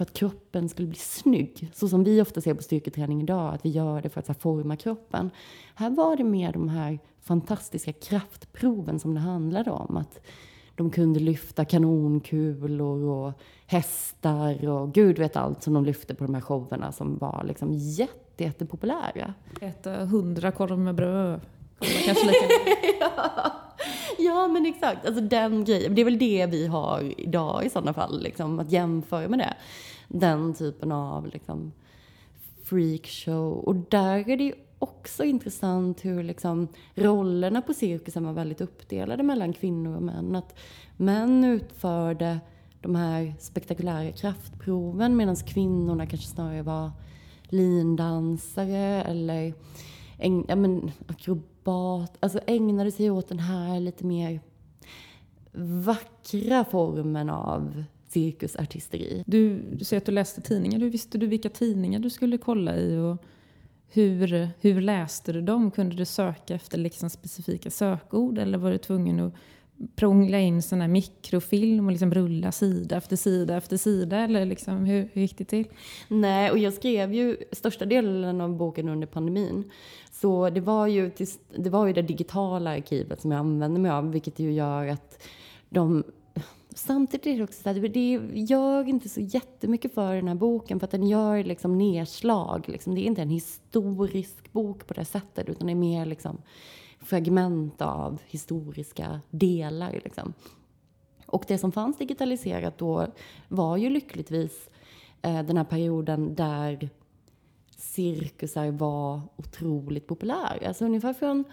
för 0.00 0.02
att 0.02 0.12
kroppen 0.12 0.68
skulle 0.68 0.88
bli 0.88 0.98
snygg. 0.98 1.70
Så 1.74 1.88
som 1.88 2.04
vi 2.04 2.22
ofta 2.22 2.40
ser 2.40 2.54
på 2.54 2.62
styrketräning 2.62 3.22
idag, 3.22 3.54
att 3.54 3.64
vi 3.64 3.68
gör 3.70 4.02
det 4.02 4.08
för 4.08 4.20
att 4.20 4.28
här, 4.28 4.34
forma 4.34 4.76
kroppen. 4.76 5.30
Här 5.74 5.90
var 5.90 6.16
det 6.16 6.24
mer 6.24 6.52
de 6.52 6.68
här 6.68 6.98
fantastiska 7.20 7.92
kraftproven 7.92 9.00
som 9.00 9.14
det 9.14 9.20
handlade 9.20 9.70
om. 9.70 9.96
Att 9.96 10.20
de 10.76 10.90
kunde 10.90 11.20
lyfta 11.20 11.64
kanonkulor 11.64 13.04
och 13.04 13.32
hästar 13.70 14.68
och 14.68 14.92
gud 14.92 15.18
vet 15.18 15.36
allt 15.36 15.62
som 15.62 15.74
de 15.74 15.84
lyfte 15.84 16.14
på 16.14 16.24
de 16.24 16.34
här 16.34 16.40
showerna 16.40 16.92
som 16.92 17.18
var 17.18 17.44
liksom 17.44 17.72
jätte, 17.72 18.44
jättepopulära. 18.44 19.34
Äta 19.60 20.04
hundra 20.04 20.52
korv 20.52 20.78
med 20.78 20.94
bröd. 20.94 21.40
Kanske 22.04 22.26
lika 22.26 22.44
ja. 23.00 23.52
ja, 24.18 24.48
men 24.48 24.66
exakt. 24.66 25.06
Alltså 25.06 25.20
den 25.20 25.64
grejen. 25.64 25.94
Det 25.94 26.00
är 26.00 26.04
väl 26.04 26.18
det 26.18 26.46
vi 26.46 26.66
har 26.66 27.20
idag 27.20 27.64
i 27.64 27.70
sådana 27.70 27.92
fall, 27.92 28.22
liksom, 28.22 28.58
att 28.58 28.72
jämföra 28.72 29.28
med 29.28 29.38
det. 29.38 29.54
Den 30.08 30.54
typen 30.54 30.92
av 30.92 31.26
liksom, 31.26 31.72
freakshow. 32.64 33.52
Och 33.52 33.74
där 33.74 34.28
är 34.30 34.36
det 34.36 34.44
ju 34.44 34.54
också 34.78 35.24
intressant 35.24 36.04
hur 36.04 36.22
liksom, 36.22 36.68
rollerna 36.94 37.62
på 37.62 37.74
cirkusen 37.74 38.26
var 38.26 38.32
väldigt 38.32 38.60
uppdelade 38.60 39.22
mellan 39.22 39.52
kvinnor 39.52 39.96
och 39.96 40.02
män. 40.02 40.36
Att 40.36 40.58
män 40.96 41.44
utförde 41.44 42.40
de 42.80 42.94
här 42.94 43.34
spektakulära 43.38 44.12
kraftproven 44.12 45.16
medan 45.16 45.36
kvinnorna 45.36 46.06
kanske 46.06 46.28
snarare 46.28 46.62
var 46.62 46.90
lindansare 47.42 49.02
eller 49.02 49.54
ja, 50.48 50.56
men, 50.56 50.90
akrobat. 51.06 52.16
Alltså 52.20 52.40
ägnade 52.46 52.92
sig 52.92 53.10
åt 53.10 53.28
den 53.28 53.38
här 53.38 53.80
lite 53.80 54.06
mer 54.06 54.40
vackra 55.84 56.64
formen 56.64 57.30
av 57.30 57.84
cirkusartisteri. 58.08 59.24
Du, 59.26 59.62
du 59.72 59.84
säger 59.84 60.00
att 60.00 60.06
du 60.06 60.12
läste 60.12 60.40
tidningar. 60.40 60.78
Hur 60.78 60.90
visste 60.90 61.18
du 61.18 61.26
vilka 61.26 61.48
tidningar 61.48 62.00
du 62.00 62.10
skulle 62.10 62.38
kolla 62.38 62.76
i? 62.76 62.96
Och 62.96 63.24
hur, 63.88 64.48
hur 64.60 64.80
läste 64.80 65.32
du 65.32 65.40
dem? 65.42 65.70
Kunde 65.70 65.96
du 65.96 66.04
söka 66.04 66.54
efter 66.54 66.78
liksom 66.78 67.10
specifika 67.10 67.70
sökord 67.70 68.38
eller 68.38 68.58
var 68.58 68.70
du 68.70 68.78
tvungen 68.78 69.20
att 69.20 69.34
prångla 69.96 70.38
in 70.38 70.62
sån 70.62 70.80
här 70.80 70.88
mikrofilm 70.88 71.86
och 71.86 71.92
liksom 71.92 72.14
rulla 72.14 72.52
sida 72.52 72.96
efter 72.96 73.16
sida 73.16 73.56
efter 73.56 73.76
sida? 73.76 74.18
Eller 74.18 74.44
liksom, 74.44 74.84
hur, 74.84 75.08
hur 75.12 75.22
gick 75.22 75.38
det 75.38 75.44
till? 75.44 75.66
Nej, 76.08 76.50
och 76.50 76.58
jag 76.58 76.72
skrev 76.72 77.14
ju 77.14 77.36
största 77.52 77.84
delen 77.84 78.40
av 78.40 78.56
boken 78.56 78.88
under 78.88 79.06
pandemin. 79.06 79.70
Så 80.12 80.50
det 80.50 80.60
var 80.60 80.86
ju, 80.86 81.10
det, 81.56 81.70
var 81.70 81.86
ju 81.86 81.92
det 81.92 82.02
digitala 82.02 82.70
arkivet 82.70 83.20
som 83.20 83.30
jag 83.30 83.38
använde 83.38 83.80
mig 83.80 83.90
av, 83.90 84.12
vilket 84.12 84.38
ju 84.38 84.52
gör 84.52 84.86
att 84.86 85.22
de 85.68 86.04
Samtidigt 86.74 87.26
är 87.26 87.36
det 87.36 87.44
också 87.44 87.62
så 87.62 87.68
att 87.68 87.92
det 87.92 88.20
gör 88.32 88.88
inte 88.88 89.08
så 89.08 89.20
jättemycket 89.20 89.94
för 89.94 90.14
den 90.14 90.28
här 90.28 90.34
boken 90.34 90.80
för 90.80 90.84
att 90.84 90.90
den 90.90 91.06
gör 91.06 91.44
liksom 91.44 91.78
nedslag. 91.78 92.68
Liksom. 92.68 92.94
Det 92.94 93.00
är 93.00 93.04
inte 93.04 93.22
en 93.22 93.30
historisk 93.30 94.52
bok 94.52 94.86
på 94.86 94.94
det 94.94 95.04
sättet 95.04 95.48
utan 95.48 95.66
det 95.66 95.72
är 95.72 95.74
mer 95.74 96.06
liksom 96.06 96.42
fragment 97.00 97.82
av 97.82 98.18
historiska 98.26 99.20
delar. 99.30 100.00
Liksom. 100.04 100.32
Och 101.26 101.44
det 101.48 101.58
som 101.58 101.72
fanns 101.72 101.98
digitaliserat 101.98 102.78
då 102.78 103.06
var 103.48 103.76
ju 103.76 103.90
lyckligtvis 103.90 104.70
eh, 105.22 105.42
den 105.42 105.56
här 105.56 105.64
perioden 105.64 106.34
där 106.34 106.90
cirkusar 107.76 108.70
var 108.70 109.20
otroligt 109.36 110.06
populära. 110.06 110.68
Alltså 110.68 110.84
ungefär 110.84 111.12
från, 111.12 111.44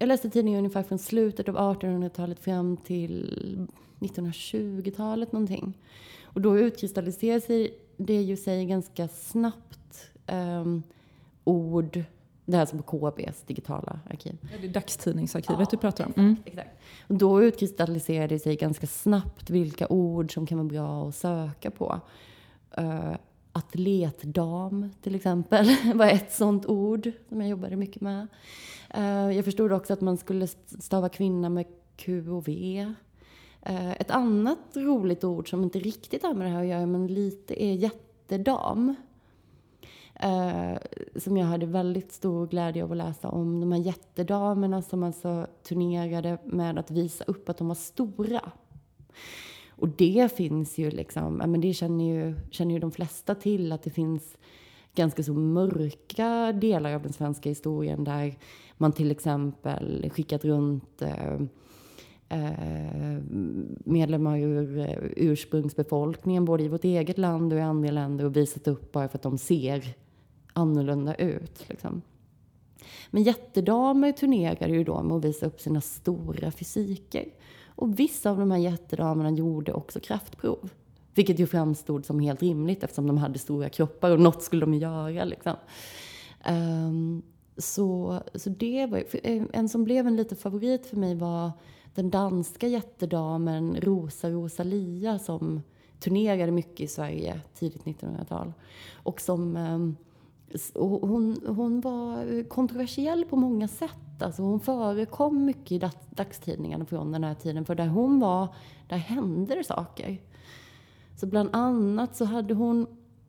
jag 0.00 0.06
läste 0.06 0.30
tidningen 0.30 0.58
ungefär 0.58 0.82
från 0.82 0.98
slutet 0.98 1.48
av 1.48 1.56
1800-talet 1.56 2.40
fram 2.40 2.76
till 2.76 3.68
1920-talet 4.00 5.32
någonting. 5.32 5.78
Och 6.24 6.40
då 6.40 6.58
utkristalliserade 6.58 7.40
sig 7.40 7.78
det 7.96 8.22
ju 8.22 8.36
sig 8.36 8.66
ganska 8.66 9.08
snabbt 9.08 10.10
um, 10.26 10.82
ord 11.44 12.04
det 12.44 12.56
här 12.56 12.66
som 12.66 12.82
på 12.82 13.10
KBs 13.10 13.42
digitala 13.42 14.00
arkiv. 14.10 14.38
Det 14.60 14.66
är 14.66 14.72
dagstidningsarkivet 14.72 15.60
ja, 15.60 15.66
du 15.70 15.76
pratar 15.76 16.06
om. 16.06 16.12
Mm. 16.16 16.36
Exakt, 16.44 16.70
Och 17.06 17.14
då 17.14 17.42
utkristalliserade 17.42 18.34
det 18.34 18.38
sig 18.38 18.56
ganska 18.56 18.86
snabbt 18.86 19.50
vilka 19.50 19.88
ord 19.88 20.34
som 20.34 20.46
kan 20.46 20.58
vara 20.58 20.68
bra 20.68 21.08
att 21.08 21.14
söka 21.14 21.70
på. 21.70 22.00
Uh, 22.78 23.14
atletdam 23.52 24.90
till 25.02 25.14
exempel 25.14 25.76
var 25.94 26.06
ett 26.06 26.32
sånt 26.32 26.66
ord 26.66 27.10
som 27.28 27.40
jag 27.40 27.50
jobbade 27.50 27.76
mycket 27.76 28.02
med. 28.02 28.26
Eh, 28.94 29.30
jag 29.36 29.44
förstod 29.44 29.72
också 29.72 29.92
att 29.92 30.00
man 30.00 30.16
skulle 30.16 30.46
stava 30.46 31.08
kvinna 31.08 31.48
med 31.48 31.66
Q 31.96 32.30
och 32.30 32.48
V. 32.48 32.86
Eh, 33.62 33.90
ett 33.90 34.10
annat 34.10 34.58
roligt 34.74 35.24
ord 35.24 35.50
som 35.50 35.62
inte 35.62 35.78
riktigt 35.78 36.22
har 36.22 36.34
med 36.34 36.46
det 36.46 36.50
här 36.50 36.60
att 36.60 36.68
göra 36.68 36.86
men 36.86 37.06
lite 37.06 37.64
är 37.64 37.74
jättedam. 37.74 38.94
Eh, 40.14 40.78
som 41.16 41.36
jag 41.36 41.46
hade 41.46 41.66
väldigt 41.66 42.12
stor 42.12 42.46
glädje 42.46 42.84
av 42.84 42.90
att 42.90 42.96
läsa 42.96 43.28
om. 43.28 43.60
De 43.60 43.72
här 43.72 43.80
jättedamerna 43.80 44.82
som 44.82 45.02
alltså 45.02 45.46
turnerade 45.62 46.38
med 46.44 46.78
att 46.78 46.90
visa 46.90 47.24
upp 47.24 47.48
att 47.48 47.58
de 47.58 47.68
var 47.68 47.74
stora. 47.74 48.52
Och 49.70 49.88
det 49.88 50.32
finns 50.36 50.78
ju 50.78 50.90
liksom, 50.90 51.34
men 51.34 51.60
det 51.60 51.74
känner 51.74 52.04
ju, 52.04 52.34
känner 52.50 52.74
ju 52.74 52.80
de 52.80 52.90
flesta 52.90 53.34
till 53.34 53.72
att 53.72 53.82
det 53.82 53.90
finns 53.90 54.36
ganska 54.94 55.22
så 55.22 55.34
mörka 55.34 56.52
delar 56.52 56.94
av 56.94 57.02
den 57.02 57.12
svenska 57.12 57.48
historien 57.48 58.04
där 58.04 58.38
man 58.76 58.92
till 58.92 59.10
exempel 59.10 60.10
skickat 60.14 60.44
runt 60.44 61.02
eh, 61.02 61.34
eh 62.28 63.18
medlemmar 63.84 64.38
ur 64.38 64.78
eh, 64.78 64.96
ursprungsbefolkningen 65.16 66.44
både 66.44 66.62
i 66.62 66.68
vårt 66.68 66.84
eget 66.84 67.18
land 67.18 67.52
och 67.52 67.58
i 67.58 67.62
andra 67.62 67.90
länder 67.90 68.24
och 68.24 68.36
visat 68.36 68.68
upp 68.68 68.92
bara 68.92 69.08
för 69.08 69.18
att 69.18 69.22
de 69.22 69.38
ser 69.38 69.94
annorlunda 70.52 71.14
ut. 71.14 71.68
Liksom. 71.68 72.02
Men 73.10 73.22
jättedamer 73.22 74.12
turnerar 74.12 74.68
ju 74.68 74.84
då 74.84 75.02
med 75.02 75.16
att 75.16 75.24
visa 75.24 75.46
upp 75.46 75.60
sina 75.60 75.80
stora 75.80 76.50
fysiker. 76.50 77.28
Och 77.66 77.98
vissa 77.98 78.30
av 78.30 78.38
de 78.38 78.50
här 78.50 78.58
jättedamerna 78.58 79.30
gjorde 79.30 79.72
också 79.72 80.00
kraftprov. 80.00 80.70
Vilket 81.14 81.38
ju 81.38 81.46
framstod 81.46 82.06
som 82.06 82.20
helt 82.20 82.42
rimligt 82.42 82.82
eftersom 82.84 83.06
de 83.06 83.18
hade 83.18 83.38
stora 83.38 83.68
kroppar 83.68 84.10
och 84.10 84.20
något 84.20 84.42
skulle 84.42 84.60
de 84.60 84.74
göra. 84.74 85.24
Liksom. 85.24 85.54
Um, 86.48 87.22
så, 87.56 88.20
så 88.34 88.50
det 88.50 88.86
var 88.86 89.04
eh, 89.22 89.42
En 89.52 89.68
som 89.68 89.84
blev 89.84 90.06
en 90.06 90.16
liten 90.16 90.38
favorit 90.38 90.86
för 90.86 90.96
mig 90.96 91.14
var 91.14 91.52
den 91.94 92.10
danska 92.10 92.66
jättedamen 92.66 93.76
Rosa 93.80 94.30
Rosalia 94.30 95.18
som 95.18 95.62
turnerade 96.00 96.52
mycket 96.52 96.80
i 96.80 96.86
Sverige 96.86 97.40
tidigt 97.54 97.84
1900-tal. 97.84 98.52
Och 99.02 99.20
som 99.20 99.56
um, 99.56 99.96
hon, 100.74 101.40
hon 101.46 101.80
var 101.80 102.42
kontroversiell 102.48 103.24
på 103.24 103.36
många 103.36 103.68
sätt. 103.68 104.22
Alltså 104.22 104.42
hon 104.42 104.60
förekom 104.60 105.44
mycket 105.44 105.72
i 105.72 105.90
dagstidningarna 106.10 106.84
från 106.84 107.12
den 107.12 107.24
här 107.24 107.34
tiden. 107.34 107.64
För 107.64 107.74
där 107.74 107.86
hon 107.86 108.20
var, 108.20 108.48
där 108.88 108.96
hände 108.96 109.54
det 109.54 109.64
saker. 109.64 110.18
Så 111.20 111.26
bland 111.26 111.48
annat 111.52 112.16
så 112.16 112.24
hade 112.24 112.54
hon, 112.54 112.86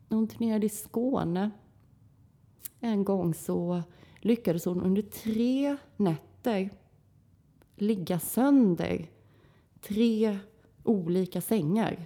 när 0.08 0.18
hon 0.18 0.28
turnerade 0.28 0.66
i 0.66 0.70
Skåne 0.70 1.52
en 2.80 3.04
gång 3.04 3.34
så 3.34 3.84
lyckades 4.20 4.66
hon 4.66 4.82
under 4.82 5.02
tre 5.02 5.78
nätter 5.98 6.70
ligga 7.76 8.20
sönder 8.20 9.10
tre 9.82 10.40
olika 10.84 11.42
sängar. 11.42 12.06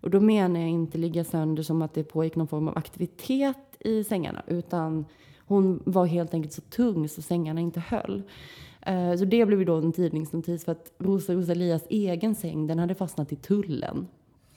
Och 0.00 0.10
då 0.10 0.20
menar 0.20 0.60
jag 0.60 0.70
inte 0.70 0.98
ligga 0.98 1.24
sönder 1.24 1.62
som 1.62 1.82
att 1.82 1.94
det 1.94 2.04
pågick 2.04 2.36
någon 2.36 2.48
form 2.48 2.68
av 2.68 2.78
aktivitet 2.78 3.76
i 3.80 4.04
sängarna, 4.04 4.42
utan 4.46 5.04
hon 5.38 5.82
var 5.86 6.06
helt 6.06 6.34
enkelt 6.34 6.52
så 6.52 6.60
tung 6.62 7.08
så 7.08 7.22
sängarna 7.22 7.60
inte 7.60 7.80
höll. 7.80 8.22
Eh, 8.80 9.16
så 9.16 9.24
det 9.24 9.46
blev 9.46 9.58
ju 9.58 9.64
då 9.64 9.76
en 9.76 9.92
tidningsnotis 9.92 10.64
för 10.64 10.72
att 10.72 10.92
Rosa 10.98 11.34
Rosalias 11.34 11.82
egen 11.90 12.34
säng, 12.34 12.66
den 12.66 12.78
hade 12.78 12.94
fastnat 12.94 13.32
i 13.32 13.36
tullen. 13.36 14.06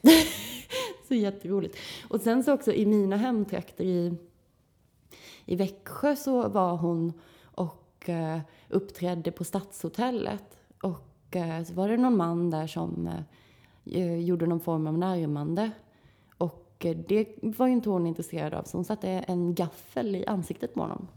så 1.07 1.13
jätteroligt. 1.13 1.77
Och 2.09 2.21
sen 2.21 2.43
så 2.43 2.53
också 2.53 2.73
i 2.73 2.85
mina 2.85 3.17
hemtrakter 3.17 3.83
i, 3.83 4.13
i 5.45 5.55
Växjö 5.55 6.15
så 6.15 6.49
var 6.49 6.77
hon 6.77 7.13
och 7.43 8.09
eh, 8.09 8.39
uppträdde 8.69 9.31
på 9.31 9.43
Stadshotellet. 9.43 10.59
Och 10.81 11.35
eh, 11.35 11.63
så 11.63 11.73
var 11.73 11.89
det 11.89 11.97
någon 11.97 12.17
man 12.17 12.49
där 12.49 12.67
som 12.67 13.09
eh, 13.85 14.19
gjorde 14.19 14.45
någon 14.45 14.59
form 14.59 14.87
av 14.87 14.97
närmande. 14.97 15.71
Och 16.37 16.85
eh, 16.85 16.97
det 17.07 17.27
var 17.41 17.67
ju 17.67 17.73
inte 17.73 17.89
hon 17.89 18.07
intresserad 18.07 18.53
av, 18.53 18.63
så 18.63 18.77
hon 18.77 18.85
satte 18.85 19.09
en 19.09 19.55
gaffel 19.55 20.15
i 20.15 20.25
ansiktet 20.25 20.73
på 20.73 20.81
honom. 20.81 21.07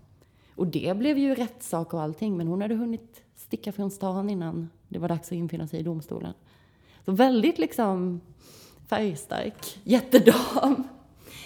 Och 0.57 0.67
det 0.67 0.97
blev 0.97 1.19
ju 1.19 1.35
rättssak 1.35 1.95
och 1.95 2.03
allting, 2.03 2.37
men 2.37 2.47
hon 2.47 2.63
hade 2.63 2.75
hunnit 2.75 3.23
sticka 3.37 3.73
från 3.73 3.91
stan 3.91 4.31
innan 4.31 4.71
det 4.89 4.99
var 4.99 5.09
dags 5.09 5.29
att 5.29 5.33
infinna 5.33 5.67
sig 5.67 5.81
i 5.81 5.83
domstolen. 5.83 6.35
Så 7.05 7.13
väldigt 7.13 7.59
liksom 7.59 8.21
färgstark 8.91 9.79
jättedam. 9.85 10.89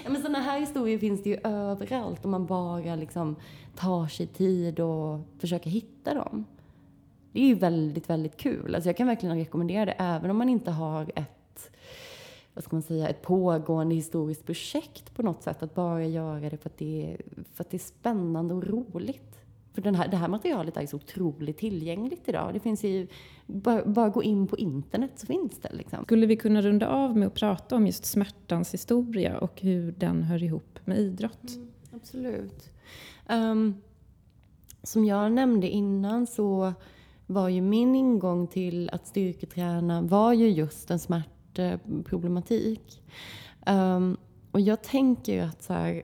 Ja, 0.04 0.10
men 0.10 0.22
sådana 0.22 0.40
här 0.40 0.60
historier 0.60 0.98
finns 0.98 1.22
det 1.22 1.30
ju 1.30 1.38
överallt 1.44 2.24
om 2.24 2.30
man 2.30 2.46
bara 2.46 2.96
liksom 2.96 3.36
tar 3.76 4.06
sig 4.06 4.26
tid 4.26 4.80
och 4.80 5.20
försöker 5.38 5.70
hitta 5.70 6.14
dem. 6.14 6.44
Det 7.32 7.40
är 7.40 7.46
ju 7.46 7.54
väldigt, 7.54 8.10
väldigt 8.10 8.36
kul. 8.36 8.74
Alltså 8.74 8.88
jag 8.88 8.96
kan 8.96 9.06
verkligen 9.06 9.36
rekommendera 9.36 9.84
det 9.84 9.92
även 9.98 10.30
om 10.30 10.36
man 10.36 10.48
inte 10.48 10.70
har 10.70 11.12
ett, 11.14 11.70
vad 12.54 12.64
ska 12.64 12.76
man 12.76 12.82
säga, 12.82 13.08
ett 13.08 13.22
pågående 13.22 13.94
historiskt 13.94 14.46
projekt 14.46 15.14
på 15.14 15.22
något 15.22 15.42
sätt. 15.42 15.62
Att 15.62 15.74
bara 15.74 16.04
göra 16.04 16.50
det 16.50 16.56
för 16.56 16.68
att 16.68 16.78
det 16.78 17.12
är, 17.12 17.20
för 17.54 17.64
att 17.64 17.70
det 17.70 17.76
är 17.76 17.78
spännande 17.78 18.54
och 18.54 18.66
roligt. 18.66 19.43
För 19.74 19.82
den 19.82 19.94
här, 19.94 20.08
det 20.08 20.16
här 20.16 20.28
materialet 20.28 20.76
är 20.76 20.86
så 20.86 20.96
otroligt 20.96 21.58
tillgängligt 21.58 22.28
idag. 22.28 22.54
Det 22.54 22.60
finns 22.60 22.84
ju, 22.84 23.06
bara, 23.46 23.84
bara 23.84 24.08
gå 24.08 24.22
in 24.22 24.46
på 24.46 24.56
internet 24.56 25.12
så 25.16 25.26
finns 25.26 25.60
det. 25.60 25.72
Liksom. 25.72 26.04
Skulle 26.04 26.26
vi 26.26 26.36
kunna 26.36 26.62
runda 26.62 26.88
av 26.88 27.16
med 27.16 27.26
att 27.26 27.34
prata 27.34 27.76
om 27.76 27.86
just 27.86 28.04
smärtans 28.04 28.74
historia 28.74 29.38
och 29.38 29.60
hur 29.60 29.92
den 29.92 30.22
hör 30.22 30.42
ihop 30.42 30.78
med 30.84 30.98
idrott? 30.98 31.54
Mm, 31.54 31.68
absolut. 31.92 32.70
Um, 33.28 33.82
som 34.82 35.04
jag 35.04 35.32
nämnde 35.32 35.68
innan 35.68 36.26
så 36.26 36.72
var 37.26 37.48
ju 37.48 37.60
min 37.60 37.94
ingång 37.94 38.46
till 38.46 38.90
att 38.90 39.06
styrketräna 39.06 40.02
var 40.02 40.32
ju 40.32 40.48
just 40.48 40.90
en 40.90 40.98
smärtproblematik. 40.98 43.02
Um, 43.66 44.16
och 44.50 44.60
jag 44.60 44.82
tänker 44.82 45.42
att 45.42 45.62
så 45.62 45.72
här, 45.72 46.02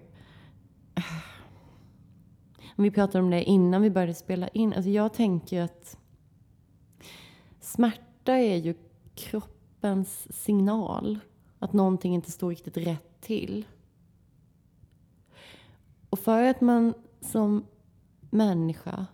vi 2.83 2.90
pratade 2.90 3.25
om 3.25 3.31
det 3.31 3.43
innan 3.43 3.83
vi 3.83 3.90
började 3.90 4.14
spela 4.14 4.49
in. 4.49 4.73
Alltså 4.73 4.90
jag 4.90 5.12
tänker 5.14 5.62
att 5.62 5.99
smärta 7.61 8.33
är 8.33 8.57
ju 8.57 8.75
kroppens 9.14 10.43
signal. 10.43 11.19
Att 11.59 11.73
någonting 11.73 12.14
inte 12.14 12.31
står 12.31 12.51
riktigt 12.51 12.77
rätt 12.77 13.21
till. 13.21 13.64
Och 16.11 16.19
för 16.19 16.43
att 16.43 16.61
man 16.61 16.95
som 17.21 17.66
människa 18.31 19.07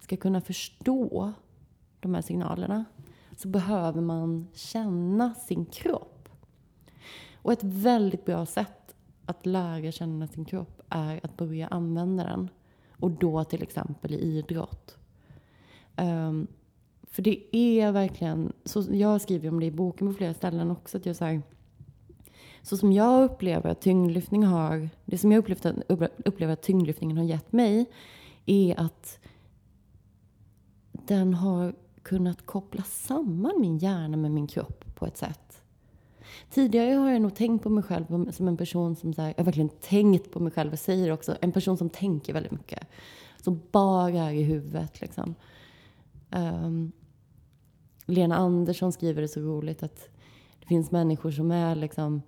ska 0.00 0.16
kunna 0.16 0.40
förstå 0.40 1.32
de 2.00 2.14
här 2.14 2.22
signalerna 2.22 2.84
så 3.36 3.48
behöver 3.48 4.00
man 4.00 4.48
känna 4.52 5.34
sin 5.34 5.66
kropp. 5.66 6.28
Och 7.42 7.52
ett 7.52 7.62
väldigt 7.64 8.24
bra 8.24 8.46
sätt 8.46 8.94
att 9.26 9.46
lära 9.46 9.92
känna 9.92 10.26
sin 10.26 10.44
kropp 10.44 10.82
är 10.88 11.20
att 11.22 11.36
börja 11.36 11.66
använda 11.66 12.24
den. 12.24 12.48
Och 13.00 13.10
då 13.10 13.44
till 13.44 13.62
exempel 13.62 14.14
i 14.14 14.18
idrott. 14.18 14.96
Um, 15.96 16.46
för 17.14 17.22
det 17.22 17.56
är 17.56 17.92
verkligen, 17.92 18.52
så 18.64 18.84
jag 18.90 19.20
skriver 19.20 19.48
om 19.48 19.60
det 19.60 19.66
i 19.66 19.70
boken 19.70 20.06
på 20.06 20.12
flera 20.12 20.34
ställen 20.34 20.70
också, 20.70 20.96
att 20.96 21.06
jag 21.06 21.16
så, 21.16 21.24
här, 21.24 21.42
så 22.62 22.76
som 22.76 22.92
jag 22.92 23.24
upplever 23.24 23.70
att 23.70 23.80
tyngdlyftning 23.80 24.44
har, 24.44 24.88
det 25.04 25.18
som 25.18 25.32
jag 25.32 25.38
upplever, 25.38 25.82
upplever 26.24 26.52
att 26.52 26.62
tyngdlyftningen 26.62 27.16
har 27.16 27.24
gett 27.24 27.52
mig 27.52 27.86
är 28.46 28.80
att 28.80 29.18
den 30.92 31.34
har 31.34 31.74
kunnat 32.02 32.46
koppla 32.46 32.82
samman 32.82 33.60
min 33.60 33.78
hjärna 33.78 34.16
med 34.16 34.30
min 34.30 34.46
kropp 34.46 34.84
på 34.94 35.06
ett 35.06 35.16
sätt. 35.16 35.43
Tidigare 36.50 36.94
har 36.94 37.10
jag 37.10 37.22
nog 37.22 37.34
tänkt 37.34 37.62
på 37.62 37.70
mig 37.70 37.84
själv 37.84 38.30
som 38.32 38.48
en 38.48 38.56
person 38.56 38.96
som, 38.96 39.14
så 39.14 39.22
här, 39.22 39.28
jag 39.28 39.36
har 39.36 39.44
verkligen 39.44 39.68
tänkt 39.68 40.30
på 40.30 40.40
mig 40.40 40.52
själv 40.52 40.72
och 40.72 40.78
säger 40.78 41.12
också, 41.12 41.36
en 41.40 41.52
person 41.52 41.76
som 41.76 41.90
tänker 41.90 42.32
väldigt 42.32 42.52
mycket. 42.52 42.88
Som 43.42 43.60
bara 43.70 44.08
är 44.08 44.32
i 44.32 44.42
huvudet 44.42 45.00
liksom. 45.00 45.34
Um, 46.30 46.92
Lena 48.06 48.36
Andersson 48.36 48.92
skriver 48.92 49.22
det 49.22 49.28
så 49.28 49.40
roligt 49.40 49.82
att 49.82 50.08
det 50.60 50.66
finns 50.66 50.90
människor 50.90 51.30
som 51.30 51.50
är 51.50 51.74
liksom, 51.74 52.22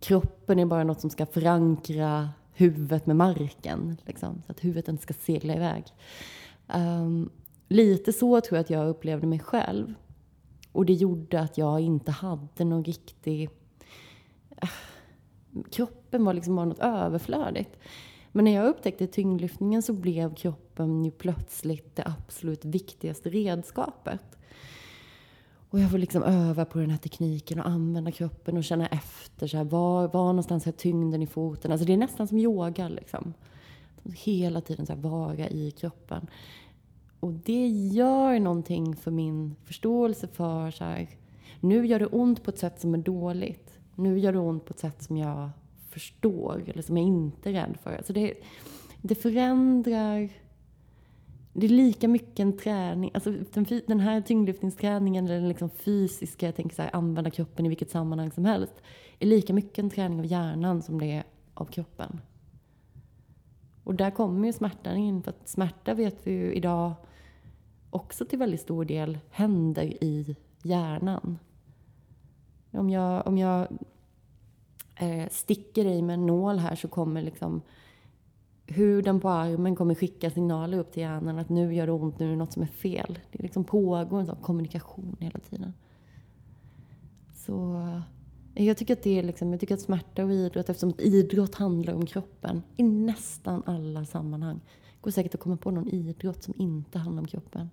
kroppen 0.00 0.58
är 0.58 0.66
bara 0.66 0.84
något 0.84 1.00
som 1.00 1.10
ska 1.10 1.26
förankra 1.26 2.28
huvudet 2.52 3.06
med 3.06 3.16
marken. 3.16 3.96
Liksom, 4.06 4.42
så 4.46 4.52
att 4.52 4.64
huvudet 4.64 4.88
inte 4.88 5.02
ska 5.02 5.14
segla 5.14 5.54
iväg. 5.54 5.84
Um, 6.74 7.30
lite 7.68 8.12
så 8.12 8.40
tror 8.40 8.56
jag 8.56 8.64
att 8.64 8.70
jag 8.70 8.88
upplevde 8.88 9.26
mig 9.26 9.38
själv. 9.38 9.94
Och 10.74 10.86
det 10.86 10.92
gjorde 10.92 11.40
att 11.40 11.58
jag 11.58 11.80
inte 11.80 12.10
hade 12.10 12.64
någon 12.64 12.84
riktig... 12.84 13.50
Äh, 14.56 14.68
kroppen 15.70 16.24
var 16.24 16.34
liksom 16.34 16.56
bara 16.56 16.64
något 16.66 16.78
överflödigt. 16.78 17.76
Men 18.32 18.44
när 18.44 18.54
jag 18.54 18.66
upptäckte 18.66 19.06
tyngdlyftningen 19.06 19.82
så 19.82 19.92
blev 19.92 20.34
kroppen 20.34 21.04
ju 21.04 21.10
plötsligt 21.10 21.96
det 21.96 22.02
absolut 22.06 22.64
viktigaste 22.64 23.30
redskapet. 23.30 24.38
Och 25.70 25.80
jag 25.80 25.90
får 25.90 25.98
liksom 25.98 26.22
öva 26.22 26.64
på 26.64 26.78
den 26.78 26.90
här 26.90 26.98
tekniken 26.98 27.60
och 27.60 27.68
använda 27.68 28.12
kroppen 28.12 28.56
och 28.56 28.64
känna 28.64 28.86
efter. 28.86 29.46
Så 29.46 29.56
här, 29.56 29.64
var, 29.64 30.08
var 30.08 30.26
någonstans 30.26 30.64
har 30.64 30.72
tyngden 30.72 31.22
i 31.22 31.26
foten? 31.26 31.72
Alltså 31.72 31.86
det 31.86 31.92
är 31.92 31.96
nästan 31.96 32.28
som 32.28 32.38
yoga. 32.38 32.88
Liksom. 32.88 33.34
Hela 34.14 34.60
tiden 34.60 34.86
så 34.86 34.92
här, 34.92 35.00
vara 35.00 35.48
i 35.48 35.70
kroppen. 35.70 36.26
Och 37.24 37.32
det 37.32 37.66
gör 37.68 38.40
någonting 38.40 38.96
för 38.96 39.10
min 39.10 39.56
förståelse 39.64 40.28
för 40.28 40.70
så 40.70 40.84
här, 40.84 41.08
nu 41.60 41.86
gör 41.86 41.98
det 41.98 42.06
ont 42.06 42.42
på 42.42 42.50
ett 42.50 42.58
sätt 42.58 42.80
som 42.80 42.94
är 42.94 42.98
dåligt. 42.98 43.78
Nu 43.94 44.18
gör 44.18 44.32
det 44.32 44.38
ont 44.38 44.64
på 44.64 44.72
ett 44.72 44.78
sätt 44.78 45.02
som 45.02 45.16
jag 45.16 45.50
förstår 45.88 46.62
eller 46.66 46.82
som 46.82 46.96
jag 46.96 47.06
inte 47.06 47.50
är 47.50 47.52
rädd 47.52 47.76
för. 47.82 47.96
Alltså 47.96 48.12
det, 48.12 48.34
det 49.02 49.14
förändrar 49.14 50.28
det 51.52 51.66
är 51.66 51.70
lika 51.70 52.08
mycket 52.08 52.40
en 52.40 52.56
träning, 52.56 53.10
alltså 53.14 53.30
den, 53.52 53.66
den 53.86 54.00
här 54.00 54.20
tyngdlyftningsträningen, 54.20 55.24
eller 55.24 55.34
den 55.34 55.48
liksom 55.48 55.70
fysiska, 55.70 56.46
jag 56.46 56.56
tänker 56.56 56.76
så 56.76 56.82
här, 56.82 56.90
använda 56.96 57.30
kroppen 57.30 57.66
i 57.66 57.68
vilket 57.68 57.90
sammanhang 57.90 58.30
som 58.30 58.44
helst, 58.44 58.82
är 59.18 59.26
lika 59.26 59.52
mycket 59.52 59.78
en 59.78 59.90
träning 59.90 60.18
av 60.18 60.26
hjärnan 60.26 60.82
som 60.82 61.00
det 61.00 61.12
är 61.12 61.24
av 61.54 61.64
kroppen. 61.64 62.20
Och 63.84 63.94
där 63.94 64.10
kommer 64.10 64.46
ju 64.46 64.52
smärtan 64.52 64.96
in, 64.96 65.22
för 65.22 65.30
att 65.30 65.48
smärta 65.48 65.94
vet 65.94 66.26
vi 66.26 66.32
ju 66.32 66.54
idag 66.54 66.94
också 67.94 68.24
till 68.24 68.38
väldigt 68.38 68.60
stor 68.60 68.84
del 68.84 69.18
händer 69.30 70.04
i 70.04 70.36
hjärnan. 70.62 71.38
Om 72.70 72.90
jag, 72.90 73.26
om 73.26 73.38
jag 73.38 73.68
eh, 74.96 75.28
sticker 75.30 75.84
i 75.84 76.02
med 76.02 76.14
en 76.14 76.26
nål 76.26 76.58
här 76.58 76.76
så 76.76 76.88
kommer 76.88 77.22
liksom 77.22 77.62
huden 78.66 79.20
på 79.20 79.28
armen 79.28 79.76
kommer 79.76 79.94
skicka 79.94 80.30
signaler 80.30 80.78
upp 80.78 80.92
till 80.92 81.02
hjärnan 81.02 81.38
att 81.38 81.48
nu 81.48 81.74
gör 81.74 81.86
det 81.86 81.92
ont, 81.92 82.18
nu 82.18 82.26
är 82.26 82.30
det 82.30 82.36
något 82.36 82.52
som 82.52 82.62
är 82.62 82.66
fel. 82.66 83.18
Det 83.32 83.42
liksom 83.42 83.64
pågår 83.64 84.20
en 84.20 84.26
sån 84.26 84.36
kommunikation 84.36 85.16
hela 85.20 85.38
tiden. 85.38 85.72
Så 87.34 87.84
jag 88.54 88.76
tycker 88.76 88.92
att 88.92 89.02
det 89.02 89.18
är 89.18 89.22
liksom, 89.22 89.50
jag 89.50 89.60
tycker 89.60 89.74
att 89.74 89.80
smärta 89.80 90.24
och 90.24 90.32
idrott, 90.32 90.68
eftersom 90.68 90.94
idrott 90.98 91.54
handlar 91.54 91.94
om 91.94 92.06
kroppen 92.06 92.62
i 92.76 92.82
nästan 92.82 93.62
alla 93.66 94.04
sammanhang. 94.04 94.60
Det 94.66 95.00
går 95.00 95.10
säkert 95.10 95.34
att 95.34 95.40
komma 95.40 95.56
på 95.56 95.70
någon 95.70 95.88
idrott 95.88 96.42
som 96.42 96.54
inte 96.58 96.98
handlar 96.98 97.22
om 97.22 97.26
kroppen. 97.26 97.70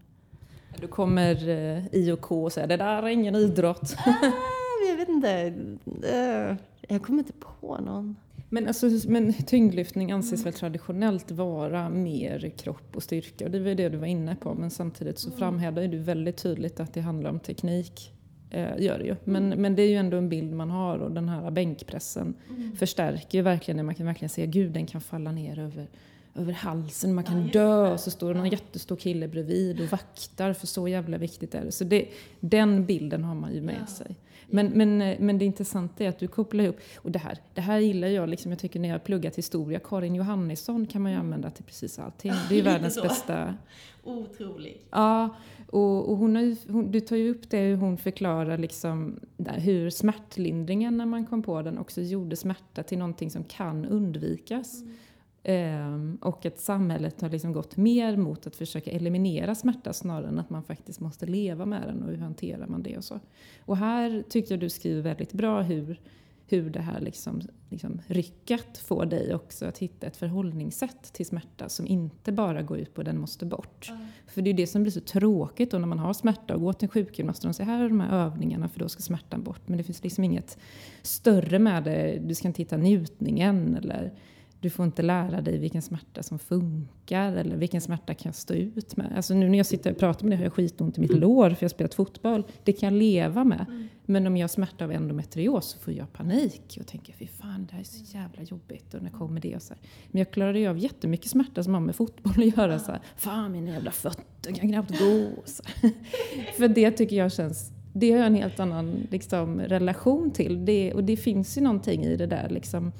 Du 0.79 0.87
kommer 0.87 1.49
eh, 1.49 1.85
I 1.91 2.11
och 2.11 2.51
säger 2.51 2.67
det 2.67 2.77
där 2.77 3.03
är 3.03 3.07
ingen 3.07 3.35
idrott. 3.35 3.95
ah, 4.05 4.87
jag 4.89 4.97
vet 4.97 5.09
inte. 5.09 5.53
Uh, 5.87 6.55
jag 6.87 7.03
kommer 7.03 7.19
inte 7.19 7.33
på 7.33 7.77
någon. 7.77 8.15
Men, 8.49 8.67
alltså, 8.67 8.89
men 9.07 9.33
tyngdlyftning 9.33 10.11
anses 10.11 10.45
väl 10.45 10.53
traditionellt 10.53 11.31
vara 11.31 11.89
mer 11.89 12.53
kropp 12.57 12.95
och 12.95 13.03
styrka 13.03 13.45
och 13.45 13.51
det 13.51 13.59
var 13.59 13.75
det 13.75 13.89
du 13.89 13.97
var 13.97 14.07
inne 14.07 14.35
på 14.35 14.53
men 14.53 14.69
samtidigt 14.69 15.19
så 15.19 15.27
mm. 15.27 15.39
framhäver 15.39 15.87
du 15.87 15.97
väldigt 15.97 16.37
tydligt 16.37 16.79
att 16.79 16.93
det 16.93 17.01
handlar 17.01 17.29
om 17.29 17.39
teknik. 17.39 18.13
Eh, 18.49 18.81
gör 18.81 18.99
det 18.99 19.05
ju. 19.05 19.15
Men, 19.23 19.45
mm. 19.45 19.61
men 19.61 19.75
det 19.75 19.81
är 19.81 19.89
ju 19.89 19.95
ändå 19.95 20.17
en 20.17 20.29
bild 20.29 20.53
man 20.53 20.69
har 20.69 20.99
och 20.99 21.11
den 21.11 21.29
här 21.29 21.51
bänkpressen 21.51 22.33
mm. 22.49 22.75
förstärker 22.75 23.37
ju 23.37 23.41
verkligen 23.41 23.77
det. 23.77 23.83
Man 23.83 23.95
kan 23.95 24.05
verkligen 24.05 24.29
se 24.29 24.43
att 24.43 24.49
Gud 24.49 24.71
den 24.71 24.85
kan 24.85 25.01
falla 25.01 25.31
ner 25.31 25.59
över, 25.59 25.87
över 26.35 26.53
halsen, 26.53 27.13
man 27.13 27.23
kan 27.23 27.47
dö 27.47 27.93
och 27.93 27.99
så 27.99 28.11
står 28.11 28.33
det 28.33 28.39
någon 28.39 28.49
jättestor 28.49 28.95
kille 28.95 29.27
bredvid 29.27 29.81
och 29.81 29.87
vaktar 29.87 30.53
för 30.53 30.67
så 30.67 30.87
jävla 30.87 31.17
viktigt 31.17 31.55
är 31.55 31.65
det. 31.65 31.71
Så 31.71 31.83
det, 31.83 32.07
den 32.39 32.85
bilden 32.85 33.23
har 33.23 33.35
man 33.35 33.53
ju 33.53 33.61
med 33.61 33.89
sig. 33.89 34.15
Men, 34.53 34.67
men, 34.67 34.97
men 34.97 35.37
det 35.37 35.45
intressanta 35.45 36.03
är 36.03 36.09
att 36.09 36.19
du 36.19 36.27
kopplar 36.27 36.63
ihop, 36.63 36.77
och 36.95 37.11
det 37.11 37.19
här, 37.19 37.37
det 37.53 37.61
här 37.61 37.79
gillar 37.79 38.07
jag, 38.07 38.29
liksom, 38.29 38.51
jag 38.51 38.59
tycker 38.59 38.79
när 38.79 38.89
jag 38.89 38.93
har 38.93 38.99
pluggat 38.99 39.37
historia, 39.37 39.79
Karin 39.79 40.15
Johannisson 40.15 40.85
kan 40.85 41.01
man 41.01 41.11
ju 41.11 41.15
mm. 41.15 41.25
använda 41.25 41.49
till 41.49 41.63
precis 41.63 41.99
allting. 41.99 42.31
Det 42.49 42.55
är 42.55 42.57
ju 42.57 42.63
världens 42.63 43.01
bästa. 43.01 43.55
Otrolig. 44.03 44.81
Ja, 44.89 45.35
och, 45.67 46.09
och 46.09 46.17
hon 46.17 46.35
har, 46.35 46.71
hon, 46.71 46.91
du 46.91 46.99
tar 46.99 47.15
ju 47.15 47.29
upp 47.29 47.49
det 47.49 47.57
hur 47.57 47.75
hon 47.75 47.97
förklarar 47.97 48.57
liksom, 48.57 49.19
där, 49.37 49.59
hur 49.59 49.89
smärtlindringen 49.89 50.97
när 50.97 51.05
man 51.05 51.25
kom 51.25 51.43
på 51.43 51.61
den 51.61 51.77
också 51.77 52.01
gjorde 52.01 52.35
smärta 52.35 52.83
till 52.83 52.97
någonting 52.97 53.31
som 53.31 53.43
kan 53.43 53.85
undvikas. 53.85 54.81
Mm. 54.81 54.97
Um, 55.43 56.17
och 56.21 56.45
att 56.45 56.59
samhället 56.59 57.21
har 57.21 57.29
liksom 57.29 57.53
gått 57.53 57.77
mer 57.77 58.17
mot 58.17 58.47
att 58.47 58.55
försöka 58.55 58.91
eliminera 58.91 59.55
smärta 59.55 59.93
snarare 59.93 60.27
än 60.27 60.39
att 60.39 60.49
man 60.49 60.63
faktiskt 60.63 60.99
måste 60.99 61.25
leva 61.25 61.65
med 61.65 61.81
den 61.87 62.03
och 62.03 62.09
hur 62.09 62.17
hanterar 62.17 62.67
man 62.67 62.83
det 62.83 62.97
och 62.97 63.03
så. 63.03 63.19
Och 63.65 63.77
här 63.77 64.23
tycker 64.29 64.51
jag 64.51 64.59
du 64.59 64.69
skriver 64.69 65.01
väldigt 65.01 65.33
bra 65.33 65.61
hur, 65.61 66.01
hur 66.47 66.69
det 66.69 66.79
här 66.79 66.99
liksom, 66.99 67.41
liksom 67.69 68.01
rycket 68.07 68.77
får 68.77 69.05
dig 69.05 69.35
också 69.35 69.65
att 69.65 69.77
hitta 69.77 70.07
ett 70.07 70.17
förhållningssätt 70.17 71.13
till 71.13 71.25
smärta 71.25 71.69
som 71.69 71.87
inte 71.87 72.31
bara 72.31 72.61
går 72.61 72.79
ut 72.79 72.93
på 72.93 73.03
den 73.03 73.17
måste 73.17 73.45
bort. 73.45 73.89
Mm. 73.89 74.07
För 74.27 74.41
det 74.41 74.49
är 74.49 74.53
det 74.53 74.67
som 74.67 74.83
blir 74.83 74.91
så 74.91 75.01
tråkigt 75.01 75.71
då 75.71 75.77
när 75.77 75.87
man 75.87 75.99
har 75.99 76.13
smärta 76.13 76.55
och 76.55 76.61
går 76.61 76.73
till 76.73 76.85
en 76.85 76.89
sjukgymnast 76.89 77.43
och 77.43 77.47
de 77.47 77.53
säger 77.53 77.71
här 77.71 77.83
är 77.83 77.89
de 77.89 77.99
här 77.99 78.25
övningarna 78.25 78.69
för 78.69 78.79
då 78.79 78.89
ska 78.89 79.01
smärtan 79.01 79.43
bort. 79.43 79.61
Men 79.65 79.77
det 79.77 79.83
finns 79.83 80.03
liksom 80.03 80.23
inget 80.23 80.57
större 81.01 81.59
med 81.59 81.83
det. 81.83 82.19
Du 82.21 82.35
ska 82.35 82.47
inte 82.47 82.61
hitta 82.61 82.77
njutningen 82.77 83.75
eller 83.75 84.13
du 84.61 84.69
får 84.69 84.85
inte 84.85 85.01
lära 85.01 85.41
dig 85.41 85.57
vilken 85.57 85.81
smärta 85.81 86.23
som 86.23 86.39
funkar 86.39 87.33
eller 87.33 87.57
vilken 87.57 87.81
smärta 87.81 88.13
kan 88.13 88.29
jag 88.29 88.35
stå 88.35 88.53
ut 88.53 88.97
med. 88.97 89.13
Alltså 89.15 89.33
nu 89.33 89.49
när 89.49 89.57
jag 89.57 89.65
sitter 89.65 89.91
och 89.91 89.97
pratar 89.97 90.23
med 90.23 90.31
dig 90.31 90.37
har 90.37 90.43
jag 90.43 90.53
skitont 90.53 90.97
i 90.97 91.01
mitt 91.01 91.17
lår 91.17 91.49
för 91.49 91.57
jag 91.59 91.69
har 91.69 91.69
spelat 91.69 91.93
fotboll. 91.93 92.43
Det 92.63 92.73
kan 92.73 92.93
jag 92.93 92.99
leva 92.99 93.43
med. 93.43 93.65
Mm. 93.69 93.87
Men 94.05 94.27
om 94.27 94.37
jag 94.37 94.43
har 94.43 94.49
smärta 94.49 94.85
av 94.85 94.91
endometrios 94.91 95.65
så 95.65 95.79
får 95.79 95.93
jag 95.93 96.13
panik 96.13 96.77
och 96.79 96.87
tänker 96.87 97.13
fy 97.13 97.27
fan 97.27 97.65
det 97.65 97.73
här 97.73 97.79
är 97.79 97.83
så 97.83 98.17
jävla 98.17 98.43
jobbigt 98.43 98.93
och 98.93 99.03
när 99.03 99.09
kommer 99.09 99.41
det? 99.41 99.55
Och 99.55 99.61
så 99.61 99.73
här. 99.73 99.83
Men 100.11 100.19
jag 100.19 100.31
klarar 100.31 100.53
ju 100.53 100.67
av 100.67 100.77
jättemycket 100.77 101.31
smärta 101.31 101.63
som 101.63 101.73
har 101.73 101.81
med 101.81 101.95
fotboll 101.95 102.47
att 102.47 102.57
göra. 102.57 102.79
Så 102.79 102.91
här, 102.91 103.01
fan 103.17 103.51
mina 103.51 103.71
jävla 103.71 103.91
fötter 103.91 104.51
kan 104.51 104.69
knappt 104.69 104.99
gå. 104.99 105.29
Så 105.45 105.63
för 106.57 106.67
det 106.67 106.91
tycker 106.91 107.15
jag 107.15 107.31
känns 107.31 107.71
det 107.93 108.11
har 108.11 108.17
jag 108.17 108.27
en 108.27 108.35
helt 108.35 108.59
annan 108.59 109.07
liksom, 109.11 109.59
relation 109.59 110.31
till. 110.31 110.65
Det, 110.65 110.93
och 110.93 111.03
det 111.03 111.17
finns 111.17 111.57
ju 111.57 111.61
någonting 111.61 112.03
i 112.03 112.15
det 112.15 112.25
där 112.27 112.49
liksom, 112.49 112.91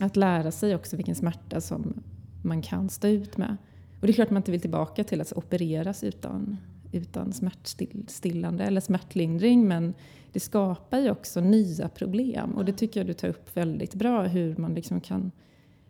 att 0.00 0.16
lära 0.16 0.50
sig 0.50 0.74
också 0.74 0.96
vilken 0.96 1.14
smärta 1.14 1.60
som 1.60 2.02
man 2.42 2.62
kan 2.62 2.88
stå 2.88 3.08
ut 3.08 3.36
med. 3.36 3.56
Och 4.00 4.06
det 4.06 4.12
är 4.12 4.14
klart 4.14 4.30
man 4.30 4.40
inte 4.40 4.50
vill 4.50 4.60
tillbaka 4.60 5.04
till 5.04 5.20
att 5.20 5.32
opereras 5.32 6.04
utan, 6.04 6.56
utan 6.92 7.32
smärtstillande 7.32 8.64
eller 8.64 8.80
smärtlindring 8.80 9.68
men 9.68 9.94
det 10.32 10.40
skapar 10.40 10.98
ju 10.98 11.10
också 11.10 11.40
nya 11.40 11.88
problem 11.88 12.50
och 12.50 12.64
det 12.64 12.72
tycker 12.72 13.00
jag 13.00 13.06
du 13.06 13.12
tar 13.12 13.28
upp 13.28 13.56
väldigt 13.56 13.94
bra 13.94 14.22
hur 14.22 14.56
man 14.56 14.74
liksom 14.74 15.00
kan 15.00 15.30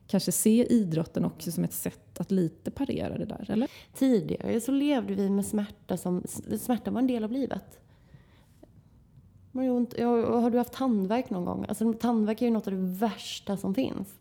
kanske 0.06 0.32
se 0.32 0.66
idrotten 0.70 1.24
också 1.24 1.52
som 1.52 1.64
ett 1.64 1.72
sätt 1.72 2.20
att 2.20 2.30
lite 2.30 2.70
parera 2.70 3.18
det 3.18 3.24
där, 3.24 3.50
eller? 3.50 3.70
Tidigare 3.94 4.60
så 4.60 4.72
levde 4.72 5.14
vi 5.14 5.30
med 5.30 5.46
smärta 5.46 5.96
som, 5.96 6.22
smärta 6.60 6.90
var 6.90 7.00
en 7.00 7.06
del 7.06 7.24
av 7.24 7.32
livet. 7.32 7.78
Har 9.56 10.50
du 10.50 10.58
haft 10.58 10.72
tandvärk 10.72 11.30
någon 11.30 11.44
gång? 11.44 11.64
Alltså, 11.68 11.92
tandvärk 11.92 12.42
är 12.42 12.46
ju 12.46 12.52
något 12.52 12.66
av 12.66 12.72
det 12.72 12.98
värsta 12.98 13.56
som 13.56 13.74
finns. 13.74 14.18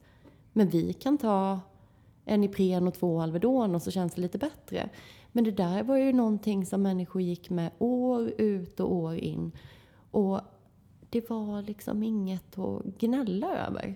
Men 0.54 0.70
vi 0.70 0.94
kan 0.94 1.18
ta 1.18 1.60
en 2.26 2.44
Ipren 2.44 2.88
och 2.88 2.94
två 2.94 3.22
Alvedon 3.22 3.76
och 3.76 3.82
så 3.82 3.92
känns 3.92 4.14
det 4.14 4.22
lite 4.22 4.38
bättre. 4.38 4.90
Men 5.32 5.44
det 5.44 5.52
där 5.52 5.84
var 5.84 5.98
ju 5.98 6.14
någonting 6.14 6.66
som 6.66 6.82
människor 6.82 7.22
gick 7.22 7.50
med 7.50 7.72
år 7.78 8.34
ut 8.38 8.80
och 8.80 8.94
år 8.94 9.16
in. 9.16 9.52
Och 10.12 10.42
det 11.10 11.30
var 11.30 11.62
liksom 11.62 12.04
inget 12.04 12.60
att 12.60 12.86
gnälla 12.86 13.68
över. 13.68 13.96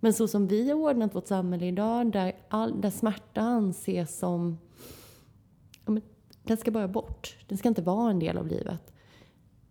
Men 0.00 0.12
så 0.12 0.28
som 0.28 0.46
vi 0.46 0.70
har 0.70 0.76
ordnat 0.76 1.14
vårt 1.14 1.26
samhälle 1.26 1.66
idag, 1.66 2.12
där, 2.12 2.32
all, 2.48 2.80
där 2.80 2.90
smärta 2.90 3.40
anses 3.40 4.18
som... 4.18 4.58
Ja, 5.84 5.92
men, 5.92 6.02
den 6.42 6.56
ska 6.56 6.70
bara 6.70 6.88
bort. 6.88 7.36
Den 7.48 7.58
ska 7.58 7.68
inte 7.68 7.82
vara 7.82 8.10
en 8.10 8.18
del 8.18 8.38
av 8.38 8.46
livet 8.46 8.92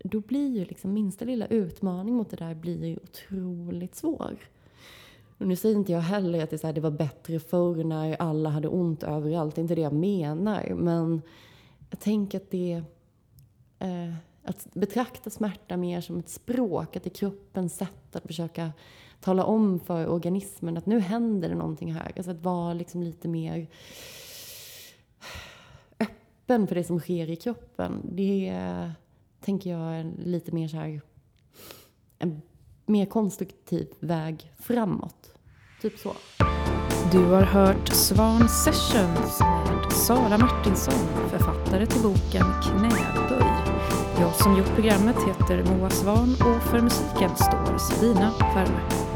då 0.03 0.19
blir 0.19 0.49
ju 0.49 0.65
liksom 0.65 0.93
minsta 0.93 1.25
lilla 1.25 1.47
utmaning 1.47 2.15
mot 2.15 2.29
det 2.29 2.37
där 2.37 2.55
blir 2.55 2.85
ju 2.85 2.97
otroligt 3.03 3.95
svår. 3.95 4.37
Och 5.37 5.47
nu 5.47 5.55
säger 5.55 5.75
inte 5.75 5.91
jag 5.91 5.99
heller 5.99 6.43
att 6.43 6.49
det, 6.49 6.57
så 6.57 6.67
här, 6.67 6.73
det 6.73 6.81
var 6.81 6.91
bättre 6.91 7.39
förr 7.39 7.83
när 7.83 8.15
alla 8.21 8.49
hade 8.49 8.67
ont 8.67 9.03
överallt. 9.03 9.55
Det 9.55 9.59
är 9.59 9.63
inte 9.63 9.75
det 9.75 9.81
jag 9.81 9.93
menar. 9.93 10.73
Men 10.75 11.21
jag 11.89 11.99
tänker 11.99 12.37
att 12.37 12.51
det... 12.51 12.83
Eh, 13.79 14.13
att 14.43 14.67
betrakta 14.73 15.29
smärta 15.29 15.77
mer 15.77 16.01
som 16.01 16.19
ett 16.19 16.29
språk, 16.29 16.95
att 16.95 17.03
det 17.03 17.09
är 17.09 17.15
kroppens 17.15 17.75
sätt 17.75 18.15
att 18.15 18.27
försöka 18.27 18.71
tala 19.19 19.43
om 19.43 19.79
för 19.79 20.07
organismen 20.07 20.77
att 20.77 20.85
nu 20.85 20.99
händer 20.99 21.49
det 21.49 21.55
någonting 21.55 21.93
här. 21.93 22.11
Alltså 22.15 22.31
att 22.31 22.43
vara 22.43 22.73
liksom 22.73 23.03
lite 23.03 23.27
mer 23.27 23.67
öppen 25.99 26.67
för 26.67 26.75
det 26.75 26.83
som 26.83 26.99
sker 26.99 27.29
i 27.29 27.35
kroppen. 27.35 28.01
Det 28.03 28.53
tänker 29.41 29.69
jag, 29.69 30.13
lite 30.17 30.51
mer 30.51 30.67
så 30.67 30.77
här, 30.77 31.01
en 32.19 32.41
mer 32.85 33.05
konstruktiv 33.05 33.87
väg 33.99 34.51
framåt. 34.59 35.33
Typ 35.81 35.99
så. 35.99 36.13
Du 37.11 37.25
har 37.25 37.41
hört 37.41 37.87
Svan 37.87 38.49
Sessions 38.49 39.39
med 39.39 39.93
Sara 39.93 40.37
Martinsson, 40.37 41.29
författare 41.29 41.85
till 41.85 42.01
boken 42.01 42.45
Knäböj. 42.63 43.49
Jag 44.19 44.35
som 44.35 44.57
gjort 44.57 44.75
programmet 44.75 45.15
heter 45.15 45.63
Moa 45.63 45.89
Svan 45.89 46.33
och 46.33 46.63
för 46.63 46.81
musiken 46.81 47.35
står 47.35 47.77
Sabina 47.77 48.31
Fermer. 48.31 49.08